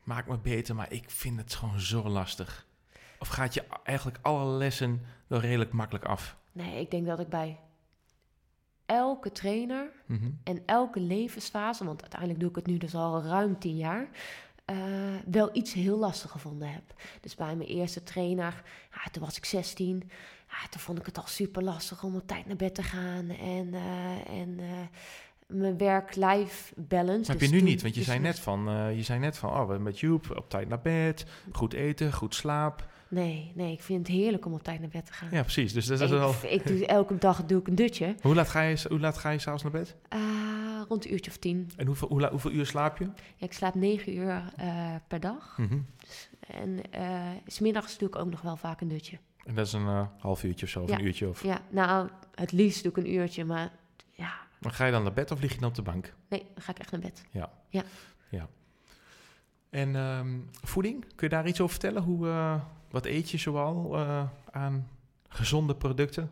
[0.04, 2.66] maak me beter, maar ik vind het gewoon zo lastig.
[3.20, 6.38] Of gaat je eigenlijk alle lessen wel redelijk makkelijk af?
[6.52, 7.60] Nee, ik denk dat ik bij
[8.86, 10.30] elke trainer Mhm.
[10.44, 14.10] en elke levensfase, want uiteindelijk doe ik het nu dus al ruim tien jaar,
[14.66, 14.78] eh,
[15.26, 16.84] wel iets heel lastig gevonden heb.
[17.22, 20.12] Dus bij mijn eerste trainer, ja, toen was ik 16,
[20.50, 23.30] ja, toen vond ik het al super lastig om op tijd naar bed te gaan
[23.30, 24.68] en, eh, en eh,
[25.50, 27.32] mijn werk-life balance.
[27.32, 29.20] heb dus je nu toen- niet, want je dus zei net van, eh, je zei
[29.20, 32.88] net van, oh, we met Joep, op tijd naar bed, goed eten, goed slaap.
[33.08, 35.28] Nee, nee, ik vind het heerlijk om op tijd naar bed te gaan.
[35.32, 35.74] Ja, precies.
[35.74, 36.34] Dus dat is ik, wel...
[36.50, 38.16] ik doe elke dag doe ik een dutje.
[38.22, 39.96] Hoe laat ga je, hoe laat ga je s'avonds naar bed?
[40.10, 40.20] Eh,
[40.88, 41.72] rond een uurtje of tien.
[41.78, 43.04] En hoeveel, hoe hoeveel uur slaap je?
[43.36, 45.58] Ja, ik slaap negen uur eh, per dag.
[45.58, 45.80] Mhm.
[46.48, 49.18] En eh, s smiddags doe ik ook nog wel vaak een dutje.
[49.46, 50.98] En dat is een half uurtje of zo, of Ja.
[51.00, 51.28] een uurtje.
[51.28, 51.44] Of...
[51.44, 53.72] Ja, nou, het liefst doe ik een uurtje, maar
[54.60, 56.14] Maar ga je dan naar bed of lig je dan op de bank?
[56.28, 57.24] nee, dan ga ik echt naar bed.
[59.70, 62.04] En ehm, voeding, kun je daar iets over vertellen?
[62.04, 64.88] Hoe, eh, wat eet je zoal eh, aan
[65.28, 66.32] gezonde producten?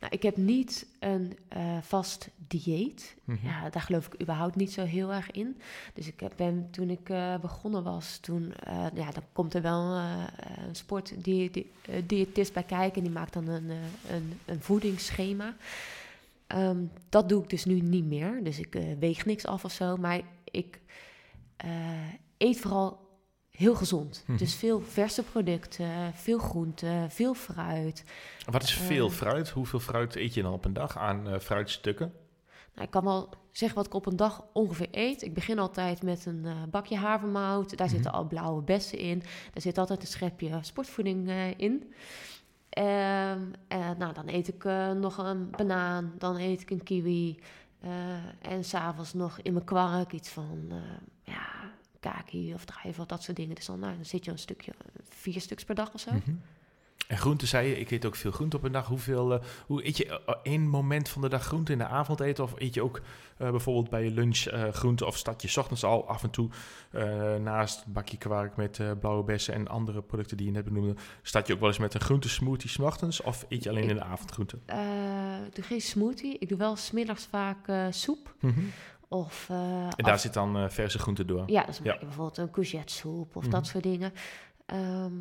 [0.00, 3.16] Nou, ik heb niet een eh, vast dieet.
[3.24, 3.46] Mhm.
[3.46, 5.60] Ja, daar geloof ik überhaupt niet zo heel erg in.
[5.94, 7.04] Dus ik heb- ben, toen ik
[7.40, 8.54] begonnen was, toen,
[8.94, 12.96] ja, dan komt er wel een sportdiëtist bij kijken.
[12.96, 13.70] En die maakt dan een,
[14.10, 15.56] een, een voedingsschema.
[16.48, 18.44] Ehm, dat doe ik dus nu niet meer.
[18.44, 19.96] Dus ik eh, weeg niks af of zo.
[19.96, 20.80] Maar ik
[21.56, 21.70] eh,
[22.38, 23.06] eet vooral
[23.50, 24.24] heel gezond.
[24.26, 24.38] Mhm.
[24.38, 28.04] Dus veel verse producten, veel groente, veel fruit.
[28.50, 29.48] Wat is veel fruit?
[29.48, 32.12] Hoeveel fruit eet je dan op een dag aan eh, fruitstukken?
[32.74, 35.22] Nou, ik kan wel zeggen wat ik op een dag ongeveer eet.
[35.22, 37.76] Ik begin altijd met een bakje havermout.
[37.76, 37.94] Daar Mhm.
[37.94, 39.18] zitten al blauwe bessen in.
[39.18, 41.92] Daar zit altijd een schepje sportvoeding in.
[42.78, 46.12] Ehm, en, nou, dan eet ik eh, nog een banaan.
[46.18, 47.38] Dan eet ik een kiwi.
[47.80, 50.76] eh, en s'avonds nog in mijn kwark iets van eh,
[51.34, 51.70] ja,
[52.00, 53.54] kaki of druiven of dat soort dingen.
[53.54, 54.72] Dus dan, nou, dan zit je een stukje,
[55.08, 56.12] vier stuks per dag of zo.
[56.12, 56.30] Mhm.
[57.08, 58.86] En groente zei je, ik eet ook veel groente op een dag.
[58.86, 62.20] Hoeveel, eh, hoe eet je eh, één moment van de dag groente in de avond
[62.20, 62.44] eten?
[62.44, 63.00] Of eet je ook
[63.36, 66.30] eh, bijvoorbeeld bij je lunch eh, groente of start je 's ochtends al af en
[66.30, 66.48] toe
[67.40, 71.46] naast een bakje kwark met blauwe bessen en andere producten die je net benoemde, start
[71.46, 73.96] je ook wel eens met een groentesmoothie 's ochtends of eet je alleen Ik- in
[73.96, 74.56] de avond groente?
[75.46, 76.38] Ik doe geen smoothie.
[76.38, 78.34] Ik doe wel smiddags vaak soep.
[79.08, 81.42] Of, eh, En af- daar zit dan verse groente door.
[81.46, 81.98] Ja, dus Ja.
[82.00, 83.52] bijvoorbeeld een courgette soep of Mhm.
[83.52, 84.12] dat soort dingen.
[84.66, 85.12] Ehm,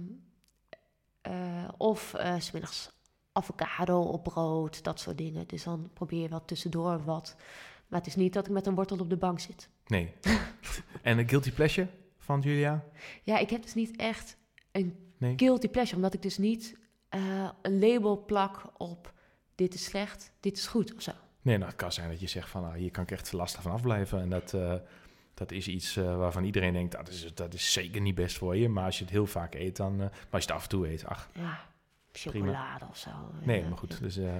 [1.21, 2.89] eh, of eh, s smiddags
[3.31, 5.47] avocado op brood, dat soort dingen.
[5.47, 7.35] Dus dan probeer je wel tussendoor wat.
[7.87, 9.69] Maar het is niet dat ik met een wortel op de bank zit.
[9.87, 10.13] Nee.
[11.01, 11.87] en een guilty pleasure
[12.17, 12.83] van Julia?
[13.23, 14.37] Ja, ik heb dus niet echt
[14.71, 15.33] een Nee.
[15.35, 16.77] guilty pleasure, omdat ik dus niet
[17.09, 19.13] eh, een label plak op
[19.55, 21.11] dit is slecht, dit is goed of zo.
[21.41, 23.61] Nee, nou, het kan zijn dat je zegt van, ah, hier kan ik echt lastig
[23.61, 24.21] van afblijven.
[24.21, 24.73] En dat, eh,
[25.37, 28.37] dat is iets eh, waarvan iedereen denkt, ah, dat, is, dat is zeker niet best
[28.37, 28.69] voor je.
[28.69, 30.69] Maar als je het heel vaak eet, dan, eh, maar als je het af en
[30.69, 31.59] toe eet, ach, Ja,
[32.11, 33.09] chocolade of zo.
[33.41, 33.99] nee, Ja, maar goed.
[33.99, 34.35] Dus eh,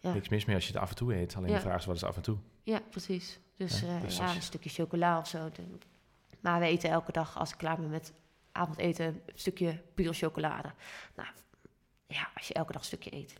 [0.00, 0.12] Ja.
[0.12, 1.36] niks mis mee als je het af en toe eet.
[1.36, 1.54] Alleen Ja.
[1.56, 2.36] de vraag is, wat is af en toe?
[2.62, 3.38] Ja, precies.
[3.56, 5.50] Dus, Ja, eh, dus ja, je- een stukje chocola of zo.
[6.40, 8.12] Maar we eten elke dag, als ik klaar ben met
[8.52, 10.72] avondeten, een stukje pure chocolade.
[11.16, 11.28] Nou,
[12.06, 13.34] ja, als je elke dag een stukje eet,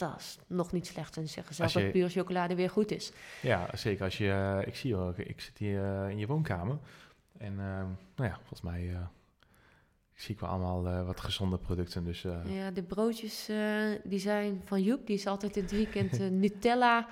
[0.00, 1.16] dat is nog niet slecht.
[1.16, 3.12] En ze zeggen zelf je- dat pure chocolade weer goed is.
[3.42, 6.26] Ja, zeker als je, eh, ik zie je ook, ik zit hier eh, in je
[6.26, 6.78] woonkamer.
[7.38, 7.86] En ehm,
[8.16, 8.96] nou ja, volgens mij eh,
[10.20, 12.04] zie ik wel allemaal eh, wat gezonde producten.
[12.04, 13.56] Dus eh, Ja, de broodjes eh,
[14.04, 15.06] die zijn van Joep.
[15.06, 17.06] Die is altijd in het weekend Nutella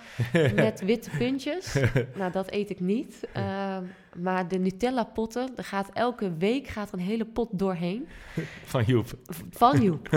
[0.55, 1.75] met witte puntjes.
[2.19, 3.29] nou, dat eet ik niet.
[3.33, 3.85] Ehm,
[4.17, 8.07] maar de Nutella potten, er gaat elke week gaat er een hele pot doorheen.
[8.65, 9.07] van Joep.
[9.51, 10.09] Van Joep.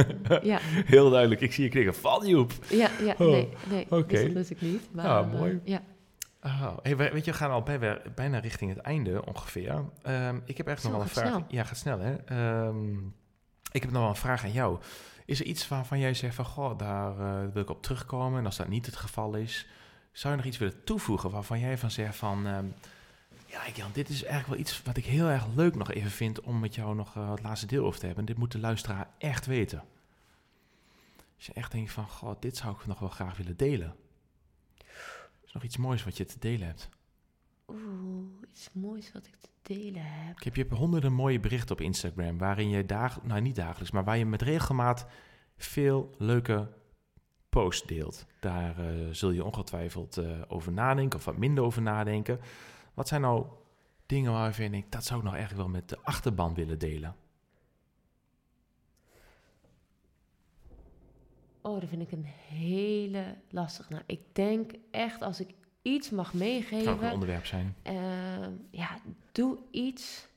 [0.43, 1.95] ja, Heel duidelijk, ik zie je knikken.
[1.95, 2.51] Van Joep!
[2.69, 3.85] ja, ja, Oh, nee, nee.
[3.89, 4.07] oké.
[4.07, 4.81] Dus dat lust ik niet.
[4.91, 5.59] Maar, Ah, mooi.
[5.63, 5.81] ja.
[6.43, 9.83] Oh, hey, we- weet je, we gaan al bij, bijna richting het einde ongeveer.
[10.01, 11.27] Ehm, ik heb echt nog wel een vraag.
[11.27, 11.45] snel.
[11.47, 12.15] Ja, gaat snel hè.
[12.15, 12.97] Ehm,
[13.71, 14.79] ik heb nog wel een vraag aan jou.
[15.25, 18.39] Is er iets waarvan jij zegt van, goh, daar eh, wil ik op terugkomen.
[18.39, 19.67] En als dat niet het geval is,
[20.11, 22.65] zou je nog iets willen toevoegen waarvan jij van zegt van, ehm,
[23.45, 26.41] ja, Jan, dit is eigenlijk wel iets wat ik heel erg leuk nog even vind
[26.41, 28.25] om met jou nog eh, het laatste deel over te hebben.
[28.25, 29.83] Dit moet de luisteraar echt weten.
[31.37, 33.95] Als je echt denkt van, goh, dit zou ik nog wel graag willen delen.
[35.51, 36.89] Is nog iets moois wat je te delen hebt?
[37.67, 40.37] Oeh, iets moois wat ik te delen heb.
[40.37, 43.91] Ik heb, je hebt honderden mooie berichten op Instagram waarin je dag, nou niet dagelijks,
[43.91, 45.05] maar waar je met regelmaat
[45.57, 46.71] veel leuke
[47.49, 48.25] post deelt.
[48.39, 52.39] Daar eh, zul je ongetwijfeld eh, over nadenken of wat minder over nadenken.
[52.93, 53.45] Wat zijn nou
[54.05, 57.15] dingen waarvan je denkt, dat zou ik nou eigenlijk wel met de achterban willen delen?
[61.61, 63.91] Oh, dat vind ik een hele lastige.
[63.91, 65.49] Nou, ik denk echt als ik
[65.81, 67.75] iets mag Kan ook een meegeven, onderwerp zijn.
[67.81, 68.99] ehm, ja,
[69.31, 70.27] doe iets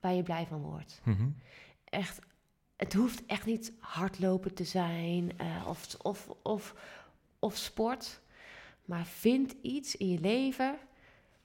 [0.00, 1.00] waar je blij van wordt.
[1.04, 1.28] Mhm.
[1.84, 2.18] Echt,
[2.76, 6.74] het hoeft echt niet hardlopen te zijn eh, of, of, of,
[7.38, 8.20] of sport,
[8.84, 10.78] maar vind iets in je leven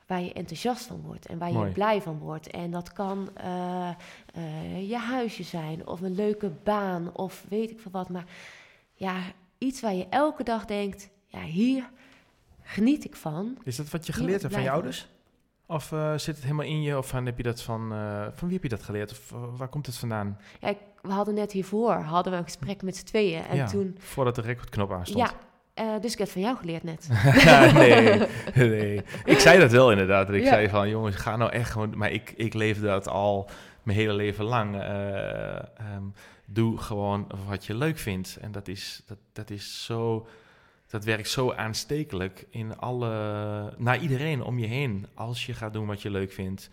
[0.08, 1.68] waar je enthousiast van wordt en waar Mooi.
[1.68, 2.48] je blij van wordt.
[2.48, 3.90] En dat kan eh,
[4.34, 8.10] eh, je huisje zijn of een leuke baan of weet ik veel wat.
[8.10, 8.26] Maar
[8.96, 9.16] ja,
[9.58, 11.90] iets waar je elke dag denkt, ja, hier
[12.62, 13.58] geniet ik van.
[13.64, 15.08] Is dat wat je geleerd hebt van je ouders?
[15.68, 16.98] Of eh, zit het helemaal in je?
[16.98, 19.12] Of van, heb je dat van, eh, van wie heb je dat geleerd?
[19.12, 20.40] Of eh, waar komt het vandaan?
[20.60, 23.44] Ja, ik- we hadden net hiervoor hadden we een gesprek met z'n tweeën.
[23.46, 25.20] En ja, toen, voordat de recordknop aanstond.
[25.30, 25.34] ja,
[25.74, 27.10] eh, dus ik heb van jou geleerd net.
[27.74, 28.20] nee,
[28.56, 29.02] nee.
[29.34, 30.30] Ik zei dat wel inderdaad.
[30.30, 30.48] Ik Ja.
[30.50, 31.98] zei van, jongens, ga nou echt gewoon...
[31.98, 33.50] Maar ik, ik leefde dat al
[33.84, 34.76] mijn hele leven lang.
[34.76, 36.04] Eh, ehm,
[36.46, 38.38] doe gewoon wat je leuk vindt.
[38.42, 40.28] En dat is, dat, dat is zo...
[40.88, 43.74] Dat werkt zo aanstekelijk in alle...
[43.78, 45.06] Naar iedereen om je heen.
[45.14, 46.70] Als je gaat doen wat je leuk vindt...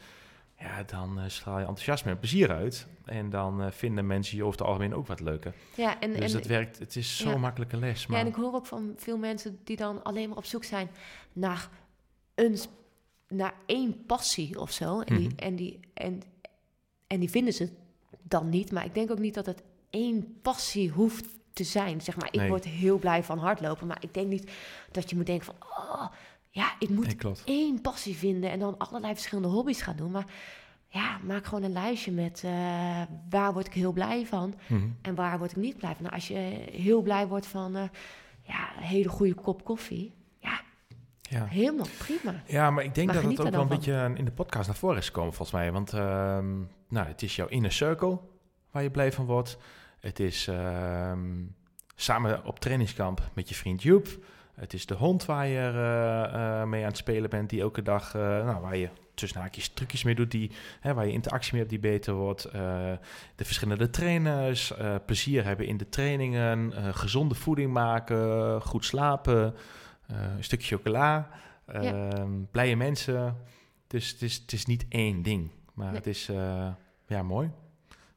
[0.58, 2.86] Ja, dan eh, straal je enthousiasme en plezier uit.
[3.04, 5.54] En dan eh, vinden mensen je over het algemeen ook wat leuker.
[5.76, 6.78] Ja, en, Dus en, dat werkt...
[6.78, 7.36] Het is zo'n ja.
[7.38, 8.06] makkelijke les.
[8.06, 10.64] Maar ja, en ik hoor ook van veel mensen die dan alleen maar op zoek
[10.64, 10.90] zijn
[11.32, 11.68] naar,
[12.34, 12.58] een,
[13.28, 15.00] naar één passie of zo.
[15.00, 15.38] En, die, Mhm.
[15.38, 16.22] en, die, en,
[17.06, 17.70] en die vinden ze
[18.32, 18.72] dan niet.
[18.72, 22.00] Maar ik denk ook niet dat het één passie hoeft te zijn.
[22.00, 22.48] Zeg maar, ik Nee.
[22.48, 23.86] word heel blij van hardlopen.
[23.86, 24.50] Maar ik denk niet
[24.90, 25.54] dat je moet denken van...
[25.60, 26.06] Oh,
[26.50, 30.10] ja, ik moet Nee, één passie vinden en dan allerlei verschillende hobby's gaan doen.
[30.10, 30.26] Maar
[30.88, 34.88] ja, maak gewoon een lijstje met eh, waar word ik heel blij van Mhm.
[35.02, 36.02] en waar word ik niet blij van.
[36.02, 36.34] Nou, als je
[36.72, 37.82] heel blij wordt van eh,
[38.42, 40.12] ja, een hele goede kop koffie,
[41.32, 42.42] ja, helemaal prima.
[42.46, 44.76] Ja, maar ik denk Maar dat het ook wel een beetje in de podcast naar
[44.76, 45.72] voren is gekomen, volgens mij.
[45.72, 46.58] Want ehm,
[46.88, 48.18] nou, het is jouw inner circle
[48.70, 49.58] waar je blij van wordt.
[50.00, 51.20] Het is ehm,
[51.94, 54.08] samen op trainingskamp met je vriend Joep.
[54.54, 57.82] Het is de hond waar je eh, eh, mee aan het spelen bent, die elke
[57.82, 61.52] dag, eh, nou, waar je tussen haakjes trucjes mee doet, die, hè, waar je interactie
[61.52, 62.44] mee hebt die beter wordt.
[62.44, 62.92] Eh,
[63.34, 69.46] de verschillende trainers, eh, plezier hebben in de trainingen, eh, gezonde voeding maken, goed slapen,
[69.46, 69.60] eh,
[70.12, 71.28] een stukje chocola,
[71.66, 73.36] ehm, blije mensen.
[73.86, 75.96] Dus het is, het is niet één ding, maar Nee.
[75.96, 76.72] het is, eh,
[77.06, 77.50] ja, mooi.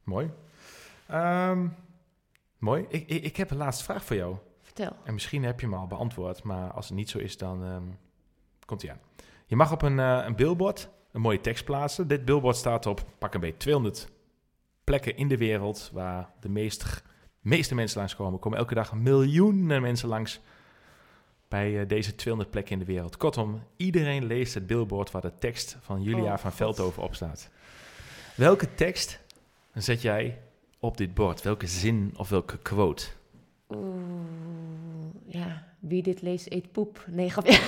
[0.03, 0.31] Mooi.
[1.07, 1.67] Ehm,
[2.57, 2.85] mooi.
[2.89, 4.35] Ik, ik, ik heb een laatste vraag voor jou.
[4.61, 4.95] Vertel.
[5.03, 7.83] En misschien heb je hem al beantwoord, maar als het niet zo is, dan ehm,
[8.65, 8.99] komt hij aan.
[9.45, 12.07] Je mag op een, eh, een billboard een mooie tekst plaatsen.
[12.07, 14.09] Dit billboard staat op, pak een beetje, 200
[14.83, 17.03] plekken in de wereld waar de meest,
[17.39, 18.33] meeste mensen langskomen.
[18.33, 20.41] Er komen elke dag miljoenen mensen langs
[21.56, 23.18] bij eh, deze 200 plekken in de wereld.
[23.18, 26.51] Kortom, iedereen leest het billboard waar de tekst van Julia Oh, van.
[26.51, 27.49] Veldhoven op staat.
[28.36, 29.20] Welke tekst
[29.74, 30.41] zet jij
[30.80, 31.41] op dit bord?
[31.41, 33.06] Welke zin of welke quote?
[33.70, 33.86] Oeh,
[35.26, 37.06] ja, wie dit leest eet poep.
[37.08, 37.60] Nee, grapje.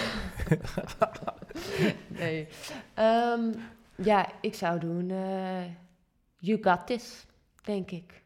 [2.20, 2.48] nee.
[2.94, 3.54] Ehm,
[3.96, 5.64] ja, ik zou doen eh,
[6.38, 7.26] You got this,
[7.64, 8.22] denk ik.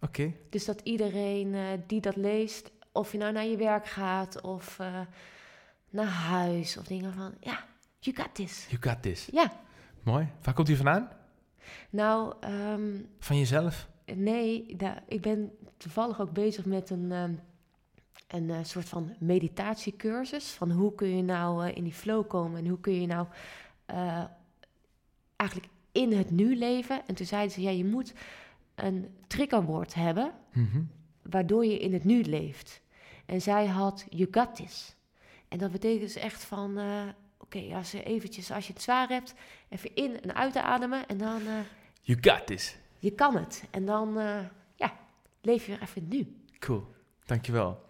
[0.00, 0.32] Oké.
[0.50, 4.78] Dus dat iedereen eh, die dat leest, of je nou naar je werk gaat of
[4.78, 5.00] eh,
[5.90, 7.64] naar huis of dingen van, ja,
[7.98, 8.66] you got this.
[8.68, 9.28] You got this.
[9.32, 9.52] Ja,
[10.02, 10.28] Mooi.
[10.42, 11.08] Waar komt die vandaan?
[11.90, 13.88] nou, ehm, Van jezelf?
[14.14, 17.34] nee, da- ik ben toevallig ook bezig met een, ehm,
[18.28, 20.50] een eh, soort van meditatiecursus.
[20.50, 23.26] Van hoe kun je nou eh, in die flow komen en hoe kun je nou
[25.36, 27.06] eigenlijk in het nu leven.
[27.06, 28.14] En toen zeiden ze, ja, je moet
[28.74, 30.82] een triggerwoord hebben Mhm.
[31.22, 32.80] Waardoor je in het nu leeft.
[33.26, 34.94] En zij had you got this.
[35.48, 37.02] En dat betekent dus echt van, eh,
[37.38, 39.34] oké, als je eventjes, als je het zwaar hebt,
[39.68, 41.58] even in en uit te ademen en dan, eh,
[42.00, 42.76] You got this.
[42.98, 43.64] je kan het.
[43.70, 44.38] En dan, eh,
[44.74, 44.96] ja,
[45.40, 46.36] leef je weer even nu.
[46.58, 46.86] Cool.
[47.24, 47.82] Dankjewel.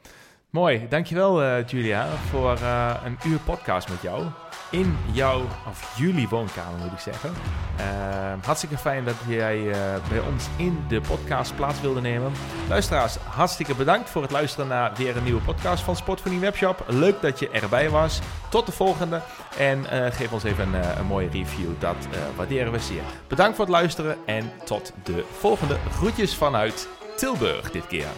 [0.51, 0.86] Mooi.
[0.88, 4.24] Dankjewel uh, Julia voor uh, een uur podcast met jou.
[4.70, 7.30] In jouw, of jullie woonkamer moet ik zeggen.
[7.80, 9.74] Uh, hartstikke fijn dat jij uh,
[10.09, 12.32] bij ons in de podcast plaats wilde nemen.
[12.68, 16.84] Luisteraars, hartstikke bedankt voor het luisteren naar weer een nieuwe podcast van Sportvoeding Webshop.
[16.88, 18.20] Leuk dat je erbij was.
[18.48, 19.20] Tot de volgende.
[19.59, 21.70] En geef ons even een, een mooie review.
[21.78, 21.96] Dat
[22.36, 23.03] waarderen we zeer.
[23.28, 25.76] Bedankt voor het luisteren en tot de volgende.
[25.90, 28.09] Groetjes vanuit Tilburg dit keer.